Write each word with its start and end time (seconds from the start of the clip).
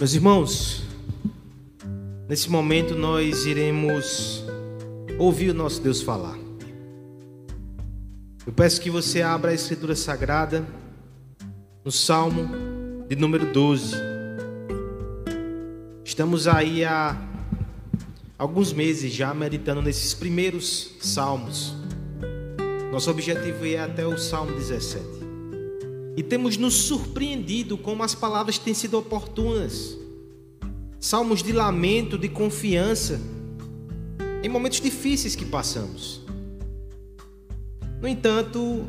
Meus 0.00 0.14
irmãos, 0.14 0.82
nesse 2.26 2.48
momento 2.48 2.94
nós 2.94 3.44
iremos 3.44 4.42
ouvir 5.18 5.50
o 5.50 5.54
nosso 5.54 5.82
Deus 5.82 6.00
falar. 6.00 6.38
Eu 8.46 8.52
peço 8.54 8.80
que 8.80 8.88
você 8.88 9.20
abra 9.20 9.50
a 9.50 9.54
Escritura 9.54 9.94
Sagrada 9.94 10.66
no 11.84 11.92
Salmo 11.92 12.48
de 13.10 13.14
número 13.14 13.52
12. 13.52 13.94
Estamos 16.02 16.48
aí 16.48 16.82
há 16.82 17.14
alguns 18.38 18.72
meses 18.72 19.12
já 19.12 19.34
meditando 19.34 19.82
nesses 19.82 20.14
primeiros 20.14 20.92
salmos. 21.02 21.74
Nosso 22.90 23.10
objetivo 23.10 23.66
é 23.66 23.80
até 23.80 24.06
o 24.06 24.16
Salmo 24.16 24.52
17. 24.52 25.20
E 26.16 26.22
temos 26.22 26.56
nos 26.56 26.74
surpreendido 26.74 27.78
como 27.78 28.02
as 28.02 28.14
palavras 28.14 28.58
têm 28.58 28.74
sido 28.74 28.98
oportunas. 28.98 29.99
Salmos 31.00 31.42
de 31.42 31.52
lamento, 31.52 32.18
de 32.18 32.28
confiança, 32.28 33.18
em 34.42 34.48
momentos 34.48 34.80
difíceis 34.80 35.34
que 35.34 35.46
passamos. 35.46 36.20
No 38.00 38.06
entanto, 38.06 38.86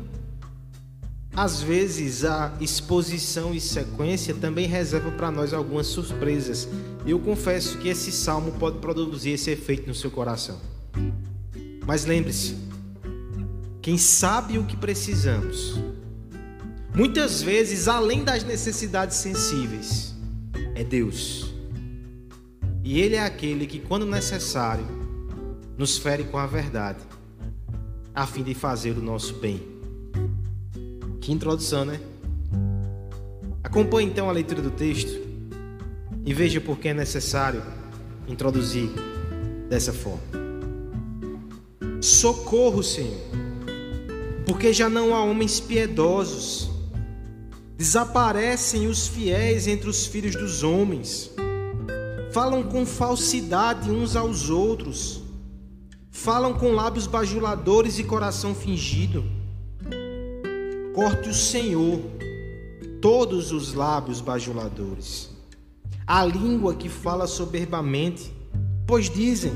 às 1.34 1.62
vezes 1.62 2.24
a 2.24 2.54
exposição 2.60 3.54
e 3.54 3.60
sequência 3.60 4.34
também 4.34 4.66
reserva 4.66 5.10
para 5.10 5.30
nós 5.30 5.54
algumas 5.54 5.86
surpresas. 5.86 6.68
Eu 7.06 7.18
confesso 7.18 7.78
que 7.78 7.88
esse 7.88 8.12
salmo 8.12 8.52
pode 8.52 8.78
produzir 8.78 9.30
esse 9.30 9.50
efeito 9.50 9.88
no 9.88 9.94
seu 9.94 10.10
coração. 10.10 10.60
Mas 11.86 12.04
lembre-se, 12.04 12.56
quem 13.80 13.96
sabe 13.96 14.58
o 14.58 14.64
que 14.64 14.76
precisamos, 14.76 15.78
muitas 16.94 17.42
vezes 17.42 17.88
além 17.88 18.22
das 18.22 18.44
necessidades 18.44 19.16
sensíveis, 19.16 20.14
é 20.74 20.84
Deus. 20.84 21.51
E 22.84 23.00
Ele 23.00 23.14
é 23.14 23.24
aquele 23.24 23.66
que, 23.66 23.78
quando 23.78 24.04
necessário, 24.04 24.84
nos 25.78 25.98
fere 25.98 26.24
com 26.24 26.38
a 26.38 26.46
verdade, 26.46 26.98
a 28.14 28.26
fim 28.26 28.42
de 28.42 28.54
fazer 28.54 28.96
o 28.96 29.02
nosso 29.02 29.34
bem. 29.34 29.62
Que 31.20 31.32
introdução, 31.32 31.84
né? 31.84 32.00
Acompanhe 33.62 34.08
então 34.08 34.28
a 34.28 34.32
leitura 34.32 34.60
do 34.60 34.70
texto 34.70 35.18
e 36.24 36.34
veja 36.34 36.60
por 36.60 36.78
que 36.78 36.88
é 36.88 36.94
necessário 36.94 37.62
introduzir 38.28 38.90
dessa 39.68 39.92
forma. 39.92 40.22
Socorro, 42.00 42.82
Senhor, 42.82 43.20
porque 44.46 44.72
já 44.72 44.88
não 44.88 45.14
há 45.14 45.24
homens 45.24 45.60
piedosos. 45.60 46.70
Desaparecem 47.76 48.86
os 48.86 49.06
fiéis 49.06 49.66
entre 49.66 49.88
os 49.88 50.06
filhos 50.06 50.36
dos 50.36 50.62
homens. 50.62 51.31
Falam 52.32 52.62
com 52.62 52.86
falsidade 52.86 53.90
uns 53.90 54.16
aos 54.16 54.50
outros. 54.50 55.22
Falam 56.10 56.54
com 56.54 56.72
lábios 56.72 57.06
bajuladores 57.06 57.98
e 57.98 58.04
coração 58.04 58.54
fingido 58.54 59.24
Corte 60.94 61.30
o 61.30 61.34
Senhor 61.34 62.00
todos 63.00 63.50
os 63.50 63.72
lábios 63.72 64.20
bajuladores, 64.20 65.30
a 66.06 66.22
língua 66.22 66.74
que 66.74 66.90
fala 66.90 67.26
soberbamente, 67.26 68.30
pois 68.86 69.08
dizem: 69.08 69.54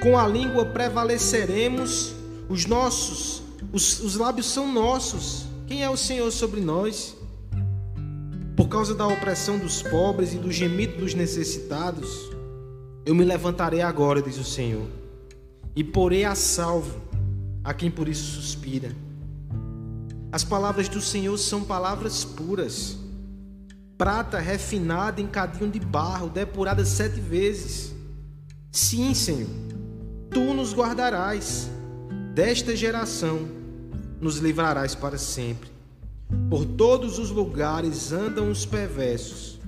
com 0.00 0.16
a 0.16 0.28
língua 0.28 0.66
prevaleceremos, 0.66 2.14
os 2.48 2.64
nossos, 2.64 3.42
os, 3.72 3.98
os 4.00 4.14
lábios 4.14 4.46
são 4.46 4.72
nossos. 4.72 5.46
Quem 5.66 5.82
é 5.82 5.90
o 5.90 5.96
Senhor 5.96 6.30
sobre 6.30 6.60
nós? 6.60 7.16
Causa 8.70 8.94
da 8.94 9.04
opressão 9.04 9.58
dos 9.58 9.82
pobres 9.82 10.32
e 10.32 10.38
do 10.38 10.52
gemido 10.52 10.98
dos 10.98 11.12
necessitados, 11.12 12.30
eu 13.04 13.16
me 13.16 13.24
levantarei 13.24 13.82
agora, 13.82 14.22
diz 14.22 14.38
o 14.38 14.44
Senhor, 14.44 14.86
e 15.74 15.82
porei 15.82 16.24
a 16.24 16.36
salvo 16.36 17.00
a 17.64 17.74
quem 17.74 17.90
por 17.90 18.06
isso 18.06 18.40
suspira. 18.40 18.94
As 20.30 20.44
palavras 20.44 20.88
do 20.88 21.00
Senhor 21.00 21.36
são 21.36 21.64
palavras 21.64 22.24
puras, 22.24 22.96
prata 23.98 24.38
refinada 24.38 25.20
em 25.20 25.26
cadinho 25.26 25.68
de 25.68 25.80
barro, 25.80 26.30
depurada 26.30 26.84
sete 26.84 27.18
vezes. 27.18 27.92
Sim, 28.70 29.14
Senhor, 29.14 29.50
tu 30.30 30.54
nos 30.54 30.72
guardarás, 30.72 31.68
desta 32.36 32.76
geração 32.76 33.48
nos 34.20 34.36
livrarás 34.36 34.94
para 34.94 35.18
sempre. 35.18 35.79
Por 36.48 36.64
todos 36.64 37.18
os 37.18 37.30
lugares 37.30 38.12
andam 38.12 38.50
os 38.50 38.66
perversos, 38.66 39.60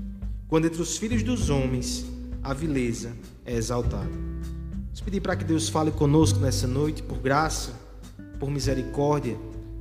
quando 0.48 0.66
entre 0.66 0.82
os 0.82 0.96
filhos 0.96 1.22
dos 1.22 1.50
homens 1.50 2.04
a 2.42 2.52
vileza 2.52 3.12
é 3.44 3.54
exaltada. 3.54 4.10
Vamos 4.10 5.00
pedir 5.00 5.20
para 5.20 5.36
que 5.36 5.44
Deus 5.44 5.68
fale 5.68 5.90
conosco 5.90 6.38
nessa 6.40 6.66
noite, 6.66 7.02
por 7.02 7.18
graça, 7.18 7.72
por 8.38 8.50
misericórdia 8.50 9.38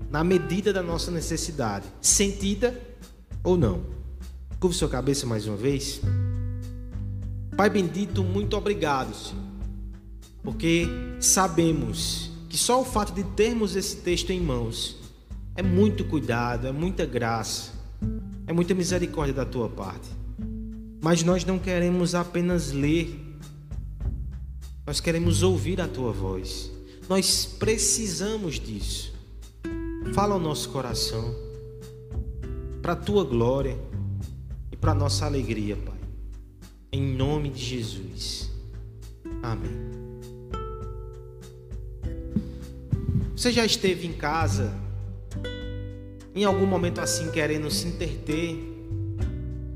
na 0.10 0.24
medida 0.24 0.74
da 0.74 0.84
nossa 0.84 1.10
necessidade, 1.10 1.86
sentida 2.02 2.80
ou 3.44 3.58
não. 3.58 3.82
Curve 4.60 4.76
sua 4.76 4.90
cabeça 4.90 5.26
mais 5.26 5.48
uma 5.48 5.58
vez. 5.58 6.02
Pai 7.56 7.70
bendito, 7.70 8.24
muito 8.24 8.56
obrigado, 8.56 9.16
Senhor, 9.16 9.44
porque 10.44 10.88
sabemos 11.20 12.32
que 12.50 12.58
só 12.58 12.82
o 12.82 12.86
fato 12.86 13.14
de 13.14 13.24
termos 13.24 13.76
esse 13.76 13.98
texto 13.98 14.32
em 14.32 14.40
mãos 14.40 15.01
é 15.56 15.62
muito 15.62 16.06
cuidado, 16.06 16.68
é 16.68 16.72
muita 16.72 17.06
graça, 17.06 17.72
é 18.48 18.54
muita 18.54 18.74
misericórdia 18.74 19.34
da 19.34 19.46
tua 19.46 19.70
parte. 19.70 20.10
Mas 21.02 21.24
nós 21.24 21.44
não 21.44 21.58
queremos 21.58 22.16
apenas 22.16 22.72
ler, 22.72 23.20
nós 24.86 25.00
queremos 25.00 25.44
ouvir 25.44 25.82
a 25.82 25.88
tua 25.88 26.12
voz. 26.12 26.72
Nós 27.10 27.46
precisamos 27.46 28.60
disso. 28.60 29.14
Fala 30.14 30.34
ao 30.34 30.40
nosso 30.40 30.70
coração, 30.70 31.36
para 32.82 32.94
a 32.94 32.96
tua 32.96 33.24
glória 33.24 33.78
e 34.72 34.76
para 34.76 34.92
a 34.92 34.96
nossa 34.96 35.26
alegria, 35.26 35.76
Pai. 35.76 36.00
Em 36.92 37.16
nome 37.16 37.50
de 37.50 37.64
Jesus. 37.64 38.52
Amém. 39.42 39.92
Você 43.36 43.52
já 43.52 43.66
esteve 43.66 44.06
em 44.06 44.14
casa, 44.14 44.74
em 46.34 46.44
algum 46.46 46.66
momento 46.66 47.00
assim, 47.00 47.30
querendo 47.32 47.70
se 47.70 47.88
interter, 47.88 48.58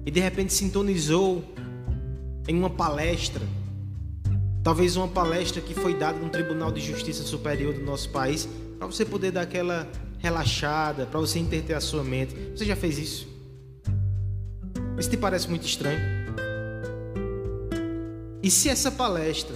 e 0.06 0.12
de 0.12 0.20
repente 0.20 0.54
sintonizou 0.54 1.44
em 2.48 2.58
uma 2.58 2.70
palestra, 2.70 3.42
talvez 4.64 4.96
uma 4.96 5.08
palestra 5.08 5.62
que 5.62 5.74
foi 5.74 5.96
dada 5.96 6.18
no 6.18 6.30
Tribunal 6.30 6.72
de 6.72 6.80
Justiça 6.80 7.24
Superior 7.24 7.74
do 7.74 7.82
nosso 7.82 8.10
país, 8.10 8.48
para 8.78 8.88
você 8.88 9.04
poder 9.04 9.32
dar 9.32 9.42
aquela 9.42 9.88
relaxada, 10.20 11.06
para 11.06 11.20
você 11.20 11.40
interter 11.40 11.74
a 11.74 11.82
sua 11.82 12.04
mente. 12.04 12.36
Você 12.56 12.66
já 12.66 12.76
fez 12.76 12.98
isso? 12.98 13.28
Isso 14.98 15.10
te 15.10 15.18
parece 15.18 15.50
muito 15.50 15.66
estranho? 15.66 16.00
E 18.42 18.50
se 18.50 18.70
essa 18.70 18.92
palestra 18.92 19.56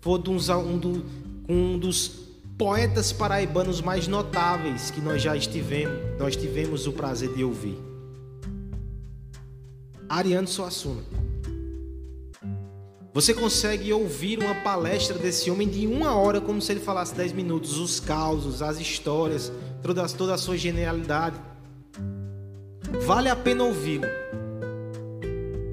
for 0.00 0.18
de 0.18 0.30
um, 0.30 0.78
do, 0.78 1.04
um 1.48 1.78
dos 1.78 2.23
poetas 2.56 3.12
paraibanos 3.12 3.80
mais 3.80 4.06
notáveis 4.06 4.90
que 4.90 5.00
nós 5.00 5.20
já 5.20 5.36
estivemos, 5.36 6.18
nós 6.18 6.36
tivemos 6.36 6.86
o 6.86 6.92
prazer 6.92 7.32
de 7.34 7.42
ouvir? 7.42 7.78
Ariano 10.08 10.46
Suassuna. 10.46 11.02
Você 13.12 13.32
consegue 13.32 13.92
ouvir 13.92 14.40
uma 14.40 14.56
palestra 14.56 15.16
desse 15.16 15.50
homem 15.50 15.68
de 15.68 15.86
uma 15.86 16.16
hora, 16.16 16.40
como 16.40 16.60
se 16.60 16.72
ele 16.72 16.80
falasse 16.80 17.14
dez 17.14 17.32
minutos, 17.32 17.78
os 17.78 18.00
causos, 18.00 18.60
as 18.60 18.80
histórias, 18.80 19.52
toda, 19.82 20.08
toda 20.08 20.34
a 20.34 20.38
sua 20.38 20.56
genialidade. 20.56 21.36
Vale 23.06 23.28
a 23.28 23.36
pena 23.36 23.64
ouvi-lo, 23.64 24.06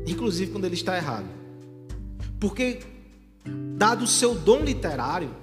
inclusive 0.07 0.51
quando 0.51 0.66
ele 0.66 0.75
está 0.75 0.95
errado, 0.98 1.25
porque, 2.39 2.80
dado 3.75 4.06
o 4.06 4.07
seu 4.07 4.34
dom 4.34 4.62
literário, 4.62 5.40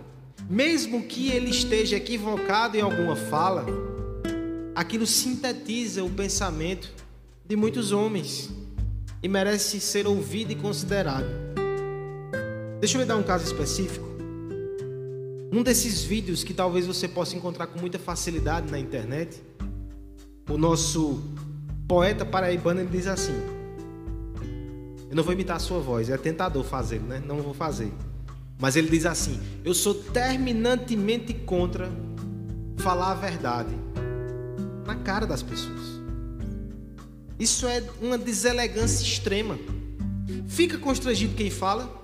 mesmo 0.49 1.03
que 1.03 1.31
ele 1.31 1.51
esteja 1.51 1.97
equivocado 1.97 2.77
em 2.77 2.81
alguma 2.81 3.15
fala, 3.15 3.67
aquilo 4.75 5.07
sintetiza 5.07 6.03
o 6.03 6.11
pensamento 6.11 6.91
de 7.47 7.55
muitos 7.55 7.93
homens 7.93 8.51
e 9.23 9.29
merece 9.29 9.79
ser 9.81 10.07
ouvido 10.07 10.53
e 10.53 10.55
considerado. 10.55 11.27
Deixa 12.81 12.97
eu 12.97 13.03
lhe 13.03 13.07
dar 13.07 13.17
um 13.17 13.23
caso 13.23 13.45
específico. 13.45 14.07
Um 15.53 15.63
desses 15.63 16.03
vídeos 16.03 16.45
que 16.45 16.55
talvez 16.55 16.87
você 16.87 17.09
possa 17.09 17.37
encontrar 17.37 17.67
com 17.67 17.79
muita 17.79 17.99
facilidade 17.99 18.71
na 18.71 18.79
internet, 18.79 19.43
o 20.49 20.57
nosso 20.57 21.23
poeta 21.87 22.25
paraibano 22.25 22.81
ele 22.81 22.91
diz 22.91 23.07
assim: 23.07 23.35
Eu 25.11 25.17
não 25.17 25.23
vou 25.23 25.33
imitar 25.33 25.57
a 25.57 25.61
sua 25.61 25.81
voz, 25.81 26.09
é 26.09 26.17
tentador 26.17 26.65
fazer, 26.65 27.01
né? 27.01 27.23
Não 27.27 27.43
vou 27.43 27.55
fazer. 27.55 27.91
Mas 28.59 28.77
ele 28.77 28.89
diz 28.89 29.07
assim: 29.07 29.39
Eu 29.65 29.73
sou 29.73 29.95
terminantemente 29.95 31.33
contra 31.33 31.91
falar 32.79 33.13
a 33.13 33.15
verdade 33.15 33.75
na 34.85 34.97
cara 34.97 35.27
das 35.27 35.43
pessoas. 35.43 35.99
Isso 37.39 37.67
é 37.67 37.85
uma 38.01 38.19
deselegância 38.19 39.05
extrema. 39.05 39.59
Fica 40.49 40.77
constrangido 40.77 41.35
quem 41.35 41.51
fala, 41.51 42.03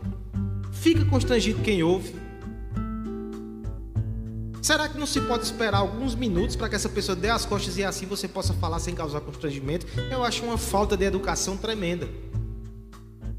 fica 0.71 1.05
constrangido 1.06 1.61
quem 1.62 1.83
ouve. 1.83 2.15
Será 4.62 4.89
que 4.89 4.97
não 4.97 5.06
se 5.06 5.21
pode 5.21 5.45
esperar 5.45 5.79
alguns 5.79 6.15
minutos 6.15 6.56
para 6.56 6.69
que 6.71 6.75
essa 6.75 6.89
pessoa 6.89 7.15
dê 7.15 7.29
as 7.29 7.45
costas 7.45 7.77
e 7.77 7.85
assim 7.85 8.06
você 8.06 8.27
possa 8.27 8.55
falar 8.55 8.79
sem 8.79 8.95
causar 8.95 9.21
constrangimento? 9.21 9.87
Eu 10.11 10.25
acho 10.25 10.45
uma 10.45 10.56
falta 10.56 10.97
de 10.97 11.05
educação 11.05 11.56
tremenda. 11.56 12.09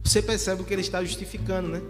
Você 0.03 0.21
percebe 0.21 0.61
o 0.61 0.65
que 0.65 0.73
ele 0.73 0.81
está 0.81 1.03
justificando, 1.03 1.69
né? 1.69 1.81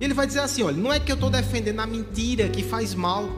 Ele 0.00 0.14
vai 0.14 0.26
dizer 0.26 0.40
assim: 0.40 0.62
olha, 0.62 0.76
não 0.76 0.92
é 0.92 0.98
que 0.98 1.12
eu 1.12 1.14
estou 1.14 1.28
defendendo 1.28 1.80
a 1.80 1.86
mentira 1.86 2.48
que 2.48 2.62
faz 2.62 2.94
mal, 2.94 3.28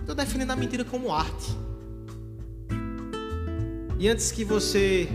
estou 0.00 0.14
defendendo 0.14 0.50
a 0.50 0.56
mentira 0.56 0.84
como 0.84 1.12
arte. 1.12 1.56
E 3.98 4.08
antes 4.08 4.30
que 4.30 4.44
você 4.44 5.08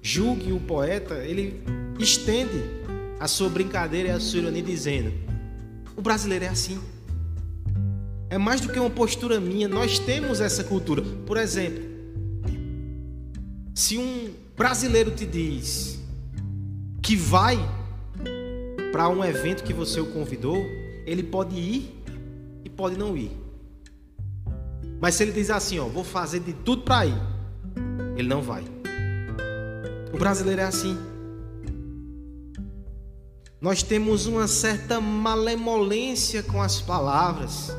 julgue 0.00 0.52
o 0.52 0.60
poeta, 0.60 1.16
ele 1.16 1.60
estende 1.98 2.62
a 3.18 3.26
sua 3.26 3.48
brincadeira 3.48 4.10
e 4.10 4.12
a 4.12 4.20
sua 4.20 4.38
ironia 4.38 4.62
dizendo: 4.62 5.12
o 5.96 6.00
brasileiro 6.00 6.44
é 6.44 6.48
assim. 6.48 6.78
É 8.28 8.38
mais 8.38 8.60
do 8.60 8.72
que 8.72 8.78
uma 8.78 8.90
postura 8.90 9.40
minha, 9.40 9.68
nós 9.68 9.98
temos 9.98 10.40
essa 10.40 10.64
cultura. 10.64 11.02
Por 11.24 11.36
exemplo, 11.36 11.82
se 13.74 13.98
um 13.98 14.30
brasileiro 14.56 15.10
te 15.10 15.24
diz 15.24 16.00
que 17.02 17.14
vai 17.14 17.56
para 18.96 19.10
um 19.10 19.22
evento 19.22 19.62
que 19.62 19.74
você 19.74 20.00
o 20.00 20.06
convidou, 20.06 20.56
ele 21.04 21.22
pode 21.22 21.54
ir 21.54 22.02
e 22.64 22.70
pode 22.70 22.96
não 22.96 23.14
ir. 23.14 23.30
Mas 24.98 25.16
se 25.16 25.22
ele 25.22 25.32
diz 25.32 25.50
assim, 25.50 25.78
ó, 25.78 25.84
vou 25.84 26.02
fazer 26.02 26.40
de 26.40 26.54
tudo 26.54 26.80
para 26.80 27.04
ir, 27.04 27.22
ele 28.16 28.26
não 28.26 28.40
vai. 28.40 28.64
O 30.14 30.16
brasileiro 30.16 30.62
é 30.62 30.64
assim. 30.64 30.96
Nós 33.60 33.82
temos 33.82 34.24
uma 34.24 34.48
certa 34.48 34.98
malemolência 34.98 36.42
com 36.42 36.62
as 36.62 36.80
palavras. 36.80 37.76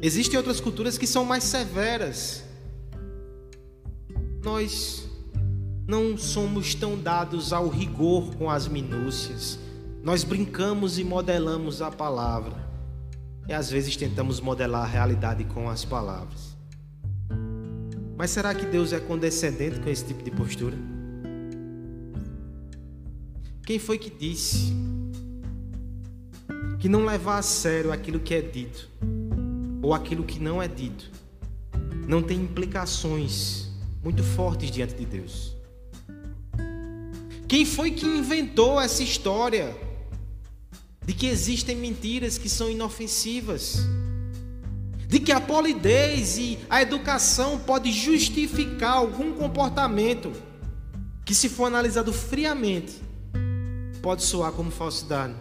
Existem 0.00 0.36
outras 0.36 0.60
culturas 0.60 0.96
que 0.96 1.08
são 1.08 1.24
mais 1.24 1.42
severas. 1.42 2.44
Nós 4.44 5.01
não 5.86 6.16
somos 6.16 6.74
tão 6.74 6.98
dados 6.98 7.52
ao 7.52 7.68
rigor 7.68 8.34
com 8.36 8.48
as 8.48 8.68
minúcias. 8.68 9.58
Nós 10.02 10.24
brincamos 10.24 10.98
e 10.98 11.04
modelamos 11.04 11.82
a 11.82 11.90
palavra. 11.90 12.56
E 13.48 13.52
às 13.52 13.70
vezes 13.70 13.96
tentamos 13.96 14.40
modelar 14.40 14.82
a 14.82 14.86
realidade 14.86 15.44
com 15.44 15.68
as 15.68 15.84
palavras. 15.84 16.56
Mas 18.16 18.30
será 18.30 18.54
que 18.54 18.64
Deus 18.64 18.92
é 18.92 19.00
condescendente 19.00 19.80
com 19.80 19.90
esse 19.90 20.04
tipo 20.04 20.22
de 20.22 20.30
postura? 20.30 20.76
Quem 23.66 23.78
foi 23.78 23.98
que 23.98 24.10
disse 24.10 24.72
que 26.78 26.88
não 26.88 27.04
levar 27.04 27.38
a 27.38 27.42
sério 27.42 27.92
aquilo 27.92 28.20
que 28.20 28.34
é 28.34 28.40
dito 28.40 28.88
ou 29.80 29.94
aquilo 29.94 30.24
que 30.24 30.38
não 30.38 30.62
é 30.62 30.68
dito 30.68 31.10
não 32.06 32.22
tem 32.22 32.40
implicações 32.40 33.70
muito 34.02 34.22
fortes 34.22 34.70
diante 34.70 34.94
de 34.94 35.06
Deus. 35.06 35.56
Quem 37.52 37.66
foi 37.66 37.90
que 37.90 38.06
inventou 38.06 38.80
essa 38.80 39.02
história 39.02 39.76
de 41.04 41.12
que 41.12 41.26
existem 41.26 41.76
mentiras 41.76 42.38
que 42.38 42.48
são 42.48 42.70
inofensivas? 42.70 43.76
De 45.06 45.20
que 45.20 45.30
a 45.30 45.38
polidez 45.38 46.38
e 46.38 46.58
a 46.70 46.80
educação 46.80 47.58
pode 47.58 47.92
justificar 47.92 48.92
algum 48.92 49.34
comportamento 49.34 50.32
que 51.26 51.34
se 51.34 51.50
for 51.50 51.66
analisado 51.66 52.10
friamente 52.10 52.94
pode 54.00 54.22
soar 54.22 54.52
como 54.52 54.70
falsidade? 54.70 55.34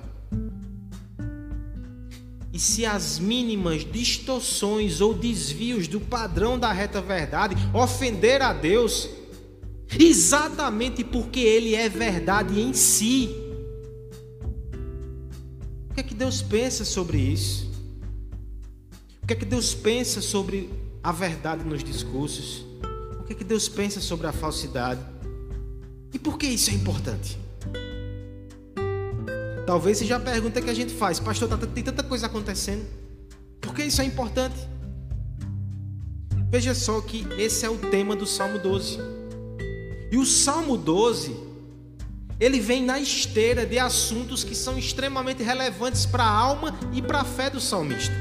E 2.52 2.60
se 2.60 2.86
as 2.86 3.20
mínimas 3.20 3.90
distorções 3.90 5.00
ou 5.00 5.14
desvios 5.14 5.88
do 5.88 6.02
padrão 6.02 6.60
da 6.60 6.74
reta 6.74 7.02
verdade 7.02 7.56
ofender 7.74 8.42
a 8.42 8.52
Deus, 8.52 9.08
exatamente 10.00 11.04
porque 11.04 11.40
Ele 11.40 11.76
é 11.76 11.90
verdade 11.90 12.60
em 12.60 12.74
si, 12.74 13.30
o 15.90 15.94
que 15.94 16.00
é 16.00 16.04
que 16.04 16.14
Deus 16.14 16.42
pensa 16.42 16.86
sobre 16.86 17.18
isso? 17.18 17.70
O 19.22 19.28
que 19.28 19.34
é 19.34 19.36
que 19.36 19.46
Deus 19.46 19.74
pensa 19.74 20.22
sobre 20.22 20.70
a 21.04 21.12
verdade 21.12 21.64
nos 21.64 21.84
discursos? 21.84 22.66
O 23.20 23.24
que 23.24 23.34
é 23.34 23.36
que 23.36 23.44
Deus 23.44 23.68
pensa 23.68 24.00
sobre 24.00 24.28
a 24.28 24.32
falsidade? 24.32 25.02
E 26.14 26.20
por 26.20 26.38
que 26.38 26.48
isso 26.48 26.70
é 26.70 26.74
importante? 26.74 27.38
Talvez 29.66 29.98
seja 29.98 30.16
a 30.16 30.20
pergunta 30.20 30.62
que 30.62 30.70
a 30.70 30.74
gente 30.74 30.94
faz, 30.94 31.20
pastor, 31.20 31.48
tá, 31.48 31.58
tem 31.58 31.84
tanta 31.84 32.04
coisa 32.04 32.26
acontecendo, 32.26 32.86
por 33.62 33.74
que 33.74 33.84
isso 33.84 34.02
é 34.02 34.06
importante? 34.06 34.56
Veja 36.50 36.74
só 36.74 37.00
que 37.00 37.26
esse 37.38 37.66
é 37.66 37.70
o 37.70 37.78
tema 37.78 38.16
do 38.16 38.26
Salmo 38.26 38.60
12. 38.60 39.21
E 40.12 40.18
o 40.18 40.26
Salmo 40.26 40.76
12, 40.76 41.34
ele 42.38 42.60
vem 42.60 42.84
na 42.84 43.00
esteira 43.00 43.66
de 43.66 43.80
assuntos 43.80 44.44
que 44.44 44.54
são 44.54 44.78
extremamente 44.78 45.42
relevantes 45.42 46.06
para 46.06 46.26
a 46.26 46.30
alma 46.30 46.78
e 46.92 47.02
para 47.02 47.22
a 47.22 47.24
fé 47.24 47.50
do 47.50 47.62
salmista. 47.62 48.14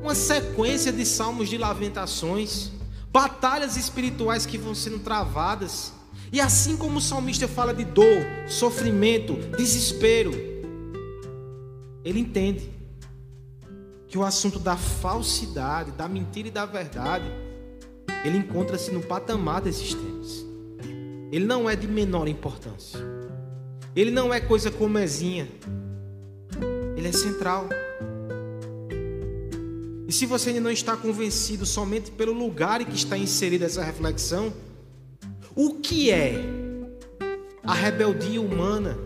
Uma 0.00 0.14
sequência 0.14 0.92
de 0.92 1.04
salmos 1.04 1.48
de 1.48 1.58
lamentações, 1.58 2.70
batalhas 3.10 3.76
espirituais 3.76 4.46
que 4.46 4.56
vão 4.56 4.76
sendo 4.76 5.00
travadas, 5.00 5.92
e 6.32 6.40
assim 6.40 6.76
como 6.76 6.98
o 6.98 7.02
salmista 7.02 7.48
fala 7.48 7.74
de 7.74 7.84
dor, 7.84 8.24
sofrimento, 8.46 9.34
desespero, 9.56 10.30
ele 12.04 12.20
entende 12.20 12.70
que 14.06 14.16
o 14.16 14.22
assunto 14.22 14.60
da 14.60 14.76
falsidade, 14.76 15.90
da 15.90 16.06
mentira 16.06 16.46
e 16.46 16.50
da 16.50 16.64
verdade, 16.64 17.24
ele 18.24 18.38
encontra-se 18.38 18.92
no 18.92 19.02
patamar 19.02 19.62
desses 19.62 19.94
temas. 19.94 20.51
Ele 21.32 21.46
não 21.46 21.68
é 21.68 21.74
de 21.74 21.88
menor 21.88 22.28
importância. 22.28 23.00
Ele 23.96 24.10
não 24.10 24.34
é 24.34 24.38
coisa 24.38 24.70
comezinha. 24.70 25.48
Ele 26.94 27.08
é 27.08 27.12
central. 27.12 27.70
E 30.06 30.12
se 30.12 30.26
você 30.26 30.50
ainda 30.50 30.60
não 30.60 30.70
está 30.70 30.94
convencido 30.94 31.64
somente 31.64 32.10
pelo 32.10 32.34
lugar 32.34 32.82
em 32.82 32.84
que 32.84 32.94
está 32.94 33.16
inserida 33.16 33.64
essa 33.64 33.82
reflexão, 33.82 34.52
o 35.56 35.76
que 35.76 36.10
é 36.10 36.34
a 37.64 37.72
rebeldia 37.72 38.38
humana, 38.38 38.98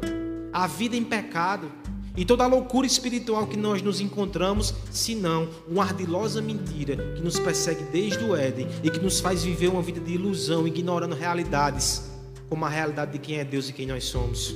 a 0.53 0.67
vida 0.67 0.97
em 0.97 1.05
pecado 1.05 1.71
e 2.17 2.25
toda 2.25 2.43
a 2.43 2.49
loucura 2.49 2.89
espiritual 2.89 3.47
que 3.47 3.57
nós 3.57 3.83
nos 3.83 4.01
encontramos, 4.01 4.75
senão 4.91 5.49
uma 5.69 5.85
ardilosa 5.85 6.43
mentira 6.43 6.97
que 7.15 7.23
nos 7.23 7.39
persegue 7.39 7.85
desde 7.85 8.25
o 8.25 8.35
Éden 8.35 8.67
e 8.83 8.91
que 8.91 8.99
nos 8.99 9.21
faz 9.21 9.45
viver 9.45 9.69
uma 9.69 9.83
vida 9.83 10.01
de 10.01 10.15
ilusão, 10.15 10.67
ignorando 10.67 11.15
realidades 11.15 12.16
como 12.49 12.65
a 12.65 12.69
realidade 12.69 13.13
de 13.13 13.19
quem 13.19 13.39
é 13.39 13.45
Deus 13.45 13.69
e 13.69 13.73
quem 13.73 13.87
nós 13.87 14.05
somos? 14.05 14.55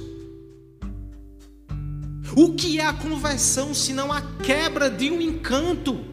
O 2.36 2.54
que 2.54 2.78
é 2.78 2.86
a 2.86 2.92
conversão 2.92 3.74
senão 3.74 4.12
a 4.12 4.22
quebra 4.42 4.88
de 4.88 5.10
um 5.10 5.20
encanto? 5.20 6.04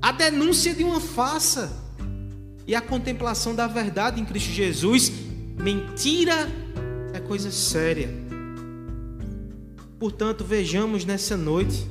A 0.00 0.12
denúncia 0.12 0.74
de 0.74 0.84
uma 0.84 1.00
farsa? 1.00 1.88
e 2.68 2.74
a 2.74 2.82
contemplação 2.82 3.54
da 3.54 3.66
verdade 3.66 4.20
em 4.20 4.26
Cristo 4.26 4.50
Jesus. 4.50 5.10
Mentira 5.56 6.46
é 7.14 7.18
coisa 7.18 7.50
séria. 7.50 8.10
Portanto, 9.98 10.44
vejamos 10.44 11.06
nessa 11.06 11.34
noite, 11.34 11.86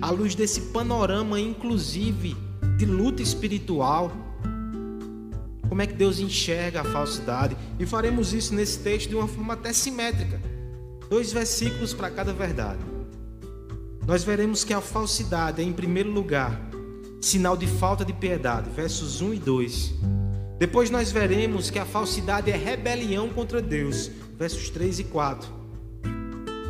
à 0.00 0.10
luz 0.10 0.34
desse 0.34 0.62
panorama, 0.72 1.38
inclusive 1.38 2.34
de 2.78 2.86
luta 2.86 3.22
espiritual, 3.22 4.10
como 5.72 5.80
é 5.80 5.86
que 5.86 5.94
Deus 5.94 6.18
enxerga 6.18 6.82
a 6.82 6.84
falsidade. 6.84 7.56
E 7.78 7.86
faremos 7.86 8.34
isso 8.34 8.54
nesse 8.54 8.80
texto 8.80 9.08
de 9.08 9.16
uma 9.16 9.26
forma 9.26 9.54
até 9.54 9.72
simétrica 9.72 10.38
dois 11.08 11.32
versículos 11.32 11.94
para 11.94 12.10
cada 12.10 12.30
verdade. 12.30 12.80
Nós 14.06 14.22
veremos 14.22 14.64
que 14.64 14.74
a 14.74 14.82
falsidade 14.82 15.62
é, 15.62 15.64
em 15.64 15.72
primeiro 15.72 16.10
lugar, 16.10 16.60
sinal 17.22 17.56
de 17.56 17.66
falta 17.66 18.04
de 18.04 18.12
piedade, 18.12 18.68
versos 18.68 19.22
1 19.22 19.32
e 19.32 19.38
2. 19.38 19.94
Depois 20.58 20.90
nós 20.90 21.10
veremos 21.10 21.70
que 21.70 21.78
a 21.78 21.86
falsidade 21.86 22.50
é 22.50 22.56
rebelião 22.56 23.30
contra 23.30 23.62
Deus, 23.62 24.10
versos 24.38 24.68
3 24.68 24.98
e 24.98 25.04
4. 25.04 25.48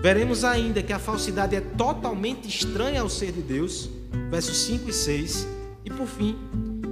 Veremos 0.00 0.44
ainda 0.44 0.80
que 0.80 0.92
a 0.92 1.00
falsidade 1.00 1.56
é 1.56 1.60
totalmente 1.60 2.46
estranha 2.46 3.00
ao 3.00 3.08
ser 3.08 3.32
de 3.32 3.42
Deus, 3.42 3.90
versos 4.30 4.58
5 4.58 4.90
e 4.90 4.92
6. 4.92 5.48
E 5.84 5.90
por 5.90 6.06
fim, 6.06 6.36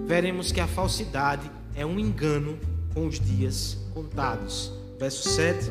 veremos 0.09 0.51
que 0.51 0.59
a 0.59 0.67
falsidade 0.67 1.60
é 1.81 1.87
um 1.87 1.99
engano 1.99 2.59
com 2.93 3.07
os 3.07 3.19
dias 3.19 3.79
contados, 3.95 4.71
verso 4.99 5.27
7 5.31 5.71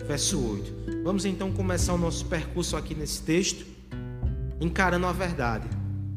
e 0.00 0.04
verso 0.04 0.42
8. 0.42 1.02
Vamos 1.04 1.26
então 1.26 1.52
começar 1.52 1.92
o 1.92 1.98
nosso 1.98 2.24
percurso 2.24 2.78
aqui 2.78 2.94
nesse 2.94 3.20
texto, 3.22 3.66
encarando 4.58 5.06
a 5.06 5.12
verdade 5.12 5.68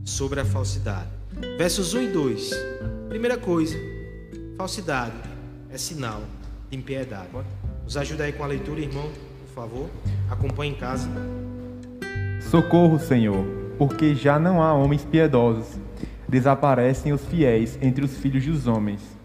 sobre 0.05 0.39
a 0.39 0.45
falsidade. 0.45 1.09
Versos 1.57 1.93
1 1.93 2.03
e 2.03 2.07
2. 2.07 2.51
Primeira 3.09 3.37
coisa, 3.37 3.75
falsidade 4.55 5.17
é 5.69 5.77
sinal 5.77 6.21
de 6.69 6.77
impiedade. 6.77 7.27
Nos 7.83 7.97
ajuda 7.97 8.23
aí 8.23 8.31
com 8.31 8.45
a 8.45 8.47
leitura, 8.47 8.79
irmão, 8.79 9.11
por 9.41 9.53
favor. 9.53 9.89
Acompanhe 10.31 10.71
em 10.71 10.75
casa. 10.75 11.09
Socorro, 12.49 12.97
Senhor, 12.97 13.45
porque 13.77 14.15
já 14.15 14.39
não 14.39 14.63
há 14.63 14.73
homens 14.73 15.03
piedosos. 15.03 15.67
Desaparecem 16.29 17.11
os 17.11 17.25
fiéis 17.25 17.77
entre 17.81 18.05
os 18.05 18.15
filhos 18.15 18.45
dos 18.45 18.67
homens. 18.67 19.21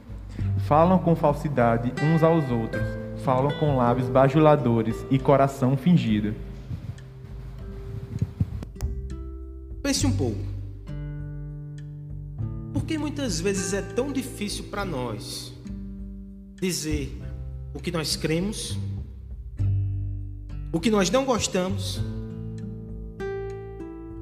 Falam 0.69 0.99
com 0.99 1.17
falsidade 1.17 1.95
uns 2.05 2.23
aos 2.23 2.51
outros, 2.51 2.83
falam 3.25 3.51
com 3.59 3.75
lábios 3.79 4.07
bajuladores 4.11 4.97
e 5.11 5.19
coração 5.19 5.79
fingido. 5.79 6.35
Pense 9.83 10.07
um 10.07 10.15
pouco. 10.15 10.37
Por 12.71 12.85
que 12.85 12.99
muitas 12.99 13.41
vezes 13.41 13.73
é 13.73 13.81
tão 13.81 14.13
difícil 14.13 14.65
para 14.65 14.85
nós 14.85 15.55
dizer 16.61 17.19
o 17.73 17.81
que 17.81 17.91
nós 17.91 18.15
cremos, 18.15 18.79
o 20.71 20.79
que 20.79 20.91
nós 20.91 21.11
não 21.11 21.25
gostamos, 21.25 21.99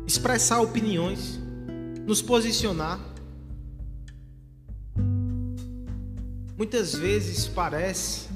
expressar 0.06 0.60
opiniões, 0.60 1.40
nos 2.06 2.22
posicionar? 2.22 3.15
Muitas 6.56 6.94
vezes 6.94 7.46
parece 7.46 8.28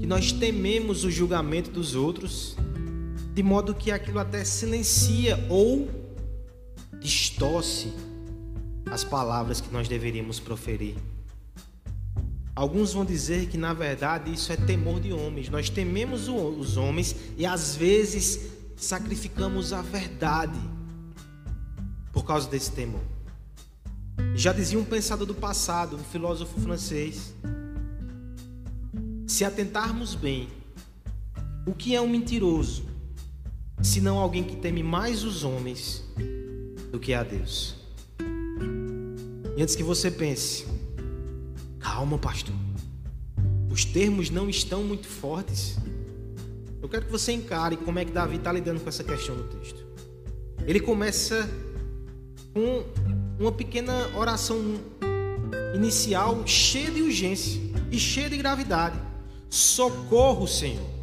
que 0.00 0.06
nós 0.06 0.32
tememos 0.32 1.04
o 1.04 1.10
julgamento 1.10 1.70
dos 1.70 1.94
outros, 1.94 2.56
de 3.34 3.42
modo 3.42 3.74
que 3.74 3.90
aquilo 3.90 4.18
até 4.18 4.44
silencia 4.44 5.38
ou 5.50 5.90
distorce 6.98 7.92
as 8.90 9.04
palavras 9.04 9.60
que 9.60 9.70
nós 9.70 9.88
deveríamos 9.88 10.40
proferir. 10.40 10.94
Alguns 12.54 12.94
vão 12.94 13.04
dizer 13.04 13.48
que 13.48 13.58
na 13.58 13.74
verdade 13.74 14.32
isso 14.32 14.50
é 14.50 14.56
temor 14.56 14.98
de 14.98 15.12
homens. 15.12 15.50
Nós 15.50 15.68
tememos 15.68 16.28
os 16.28 16.78
homens 16.78 17.14
e 17.36 17.44
às 17.44 17.76
vezes 17.76 18.52
sacrificamos 18.74 19.74
a 19.74 19.82
verdade 19.82 20.58
por 22.10 22.24
causa 22.24 22.48
desse 22.48 22.72
temor. 22.72 23.15
Já 24.34 24.52
dizia 24.52 24.78
um 24.78 24.84
pensador 24.84 25.26
do 25.26 25.34
passado, 25.34 25.96
um 25.96 26.04
filósofo 26.04 26.60
francês: 26.60 27.34
se 29.26 29.44
atentarmos 29.44 30.14
bem, 30.14 30.48
o 31.66 31.74
que 31.74 31.94
é 31.94 32.00
um 32.00 32.08
mentiroso, 32.08 32.84
senão 33.82 34.18
alguém 34.18 34.44
que 34.44 34.56
teme 34.56 34.82
mais 34.82 35.24
os 35.24 35.44
homens 35.44 36.04
do 36.90 36.98
que 36.98 37.12
a 37.12 37.22
Deus? 37.22 37.76
E 39.56 39.62
antes 39.62 39.74
que 39.74 39.82
você 39.82 40.10
pense, 40.10 40.66
calma, 41.78 42.18
pastor, 42.18 42.54
os 43.70 43.84
termos 43.84 44.28
não 44.30 44.48
estão 44.50 44.84
muito 44.84 45.06
fortes. 45.06 45.78
Eu 46.82 46.88
quero 46.88 47.06
que 47.06 47.10
você 47.10 47.32
encare 47.32 47.76
como 47.76 47.98
é 47.98 48.04
que 48.04 48.12
Davi 48.12 48.36
está 48.36 48.52
lidando 48.52 48.80
com 48.80 48.88
essa 48.88 49.02
questão 49.02 49.34
do 49.34 49.44
texto. 49.44 49.84
Ele 50.66 50.78
começa 50.78 51.48
com 52.52 52.84
uma 53.38 53.52
pequena 53.52 53.92
oração 54.16 54.58
inicial 55.74 56.46
cheia 56.46 56.90
de 56.90 57.02
urgência 57.02 57.60
e 57.90 57.98
cheia 57.98 58.30
de 58.30 58.36
gravidade. 58.36 58.98
Socorro, 59.50 60.46
Senhor. 60.46 60.96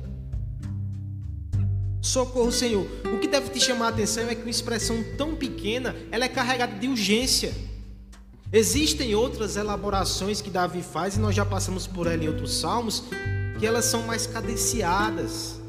Socorro, 2.01 2.51
Senhor. 2.51 2.85
O 3.13 3.19
que 3.19 3.27
deve 3.27 3.49
te 3.49 3.59
chamar 3.59 3.85
a 3.85 3.89
atenção 3.89 4.27
é 4.27 4.35
que 4.35 4.41
uma 4.41 4.49
expressão 4.49 5.03
tão 5.17 5.35
pequena, 5.35 5.95
ela 6.11 6.25
é 6.25 6.29
carregada 6.29 6.77
de 6.77 6.87
urgência. 6.87 7.53
Existem 8.51 9.15
outras 9.15 9.55
elaborações 9.55 10.41
que 10.41 10.49
Davi 10.49 10.83
faz 10.83 11.15
e 11.15 11.19
nós 11.19 11.35
já 11.35 11.45
passamos 11.45 11.87
por 11.87 12.05
ela 12.05 12.23
em 12.23 12.27
outros 12.27 12.59
salmos, 12.59 13.05
que 13.59 13.65
elas 13.65 13.85
são 13.85 14.03
mais 14.03 14.27
cadenciadas. 14.27 15.59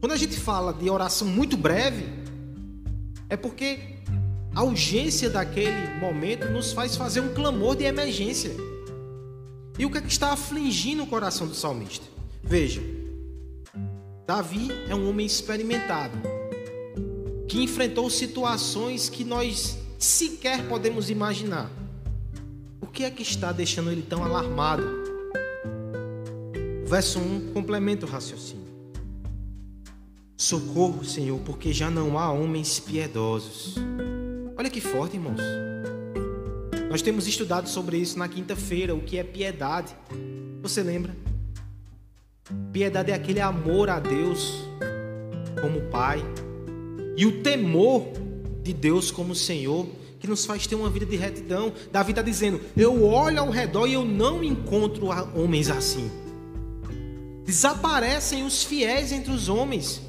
Quando 0.00 0.12
a 0.12 0.16
gente 0.16 0.36
fala 0.36 0.72
de 0.72 0.88
oração 0.88 1.28
muito 1.28 1.56
breve, 1.56 2.06
é 3.28 3.36
porque 3.36 3.95
a 4.56 4.62
urgência 4.62 5.28
daquele 5.28 6.00
momento 6.00 6.48
nos 6.48 6.72
faz 6.72 6.96
fazer 6.96 7.20
um 7.20 7.34
clamor 7.34 7.76
de 7.76 7.84
emergência. 7.84 8.56
E 9.78 9.84
o 9.84 9.90
que, 9.90 9.98
é 9.98 10.00
que 10.00 10.08
está 10.08 10.32
afligindo 10.32 11.02
o 11.02 11.06
coração 11.06 11.46
do 11.46 11.54
salmista? 11.54 12.06
Veja, 12.42 12.80
Davi 14.26 14.70
é 14.88 14.94
um 14.94 15.10
homem 15.10 15.26
experimentado, 15.26 16.16
que 17.46 17.62
enfrentou 17.62 18.08
situações 18.08 19.10
que 19.10 19.24
nós 19.24 19.76
sequer 19.98 20.66
podemos 20.66 21.10
imaginar. 21.10 21.70
O 22.80 22.86
que 22.86 23.04
é 23.04 23.10
que 23.10 23.22
está 23.22 23.52
deixando 23.52 23.92
ele 23.92 24.02
tão 24.02 24.24
alarmado? 24.24 25.04
verso 26.86 27.18
1 27.18 27.52
complementa 27.52 28.06
o 28.06 28.08
raciocínio. 28.08 28.64
Socorro, 30.34 31.04
Senhor, 31.04 31.38
porque 31.40 31.74
já 31.74 31.90
não 31.90 32.18
há 32.18 32.30
homens 32.30 32.80
piedosos. 32.80 33.74
Olha 34.58 34.70
que 34.70 34.80
forte, 34.80 35.16
irmãos. 35.16 35.40
Nós 36.88 37.02
temos 37.02 37.26
estudado 37.26 37.68
sobre 37.68 37.98
isso 37.98 38.18
na 38.18 38.26
quinta-feira, 38.26 38.94
o 38.94 39.02
que 39.02 39.18
é 39.18 39.22
piedade. 39.22 39.94
Você 40.62 40.82
lembra? 40.82 41.14
Piedade 42.72 43.10
é 43.10 43.14
aquele 43.14 43.40
amor 43.40 43.90
a 43.90 44.00
Deus 44.00 44.54
como 45.60 45.82
Pai 45.90 46.24
e 47.18 47.26
o 47.26 47.42
temor 47.42 48.08
de 48.62 48.72
Deus 48.72 49.10
como 49.10 49.34
Senhor 49.34 49.86
que 50.18 50.26
nos 50.26 50.46
faz 50.46 50.66
ter 50.66 50.74
uma 50.74 50.88
vida 50.88 51.04
de 51.04 51.16
retidão. 51.16 51.70
Davi 51.92 52.12
está 52.12 52.22
dizendo: 52.22 52.58
Eu 52.74 53.04
olho 53.04 53.40
ao 53.40 53.50
redor 53.50 53.86
e 53.86 53.92
eu 53.92 54.06
não 54.06 54.42
encontro 54.42 55.08
homens 55.34 55.68
assim. 55.68 56.10
Desaparecem 57.44 58.42
os 58.46 58.64
fiéis 58.64 59.12
entre 59.12 59.30
os 59.30 59.50
homens. 59.50 60.00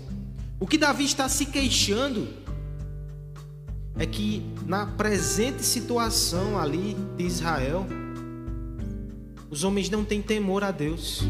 O 0.58 0.66
que 0.66 0.78
Davi 0.78 1.04
está 1.04 1.28
se 1.28 1.48
queixando 1.48 2.47
é 4.00 4.06
que 4.06 4.44
na 4.66 4.86
presente 4.86 5.64
situação 5.64 6.60
ali 6.60 6.96
de 7.16 7.24
Israel, 7.24 7.86
os 9.50 9.64
homens 9.64 9.90
não 9.90 10.04
têm 10.04 10.22
temor 10.22 10.64
a 10.64 10.72
Deus. 10.72 11.24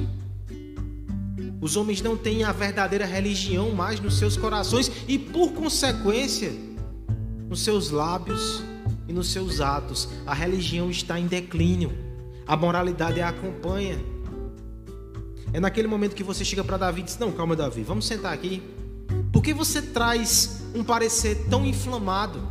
Os 1.61 1.75
homens 1.75 2.01
não 2.01 2.15
têm 2.15 2.43
a 2.43 2.51
verdadeira 2.51 3.05
religião 3.05 3.71
mais 3.71 3.99
nos 3.99 4.17
seus 4.17 4.37
corações 4.37 4.91
e, 5.07 5.17
por 5.17 5.53
consequência, 5.53 6.51
nos 7.49 7.61
seus 7.61 7.89
lábios 7.89 8.63
e 9.07 9.13
nos 9.13 9.31
seus 9.31 9.61
atos. 9.61 10.07
A 10.25 10.33
religião 10.33 10.89
está 10.89 11.19
em 11.19 11.25
declínio. 11.25 11.91
A 12.45 12.55
moralidade 12.55 13.21
a 13.21 13.29
acompanha. 13.29 13.97
É 15.53 15.59
naquele 15.59 15.87
momento 15.87 16.15
que 16.15 16.23
você 16.23 16.43
chega 16.43 16.63
para 16.63 16.77
Davi 16.77 17.01
e 17.01 17.03
diz: 17.05 17.17
Não, 17.17 17.31
calma, 17.31 17.55
Davi, 17.55 17.81
vamos 17.81 18.05
sentar 18.05 18.33
aqui. 18.33 18.61
Por 19.31 19.41
que 19.41 19.53
você 19.53 19.81
traz 19.81 20.63
um 20.77 20.83
parecer 20.83 21.47
tão 21.49 21.65
inflamado? 21.65 22.41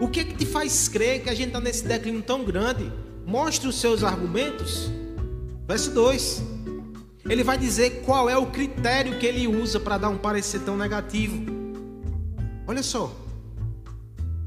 O 0.00 0.08
que 0.08 0.20
é 0.20 0.24
que 0.24 0.34
te 0.34 0.46
faz 0.46 0.88
crer 0.88 1.22
que 1.22 1.30
a 1.30 1.34
gente 1.34 1.48
está 1.48 1.60
nesse 1.60 1.84
declínio 1.84 2.22
tão 2.22 2.44
grande? 2.44 2.90
Mostre 3.26 3.68
os 3.68 3.80
seus 3.80 4.04
argumentos. 4.04 4.90
Verso 5.66 5.90
2. 5.92 6.42
Ele 7.28 7.42
vai 7.42 7.58
dizer 7.58 8.02
qual 8.04 8.30
é 8.30 8.36
o 8.36 8.46
critério 8.46 9.18
que 9.18 9.26
ele 9.26 9.48
usa 9.48 9.80
para 9.80 9.98
dar 9.98 10.08
um 10.08 10.18
parecer 10.18 10.60
tão 10.60 10.76
negativo. 10.76 11.44
Olha 12.66 12.82
só. 12.82 13.12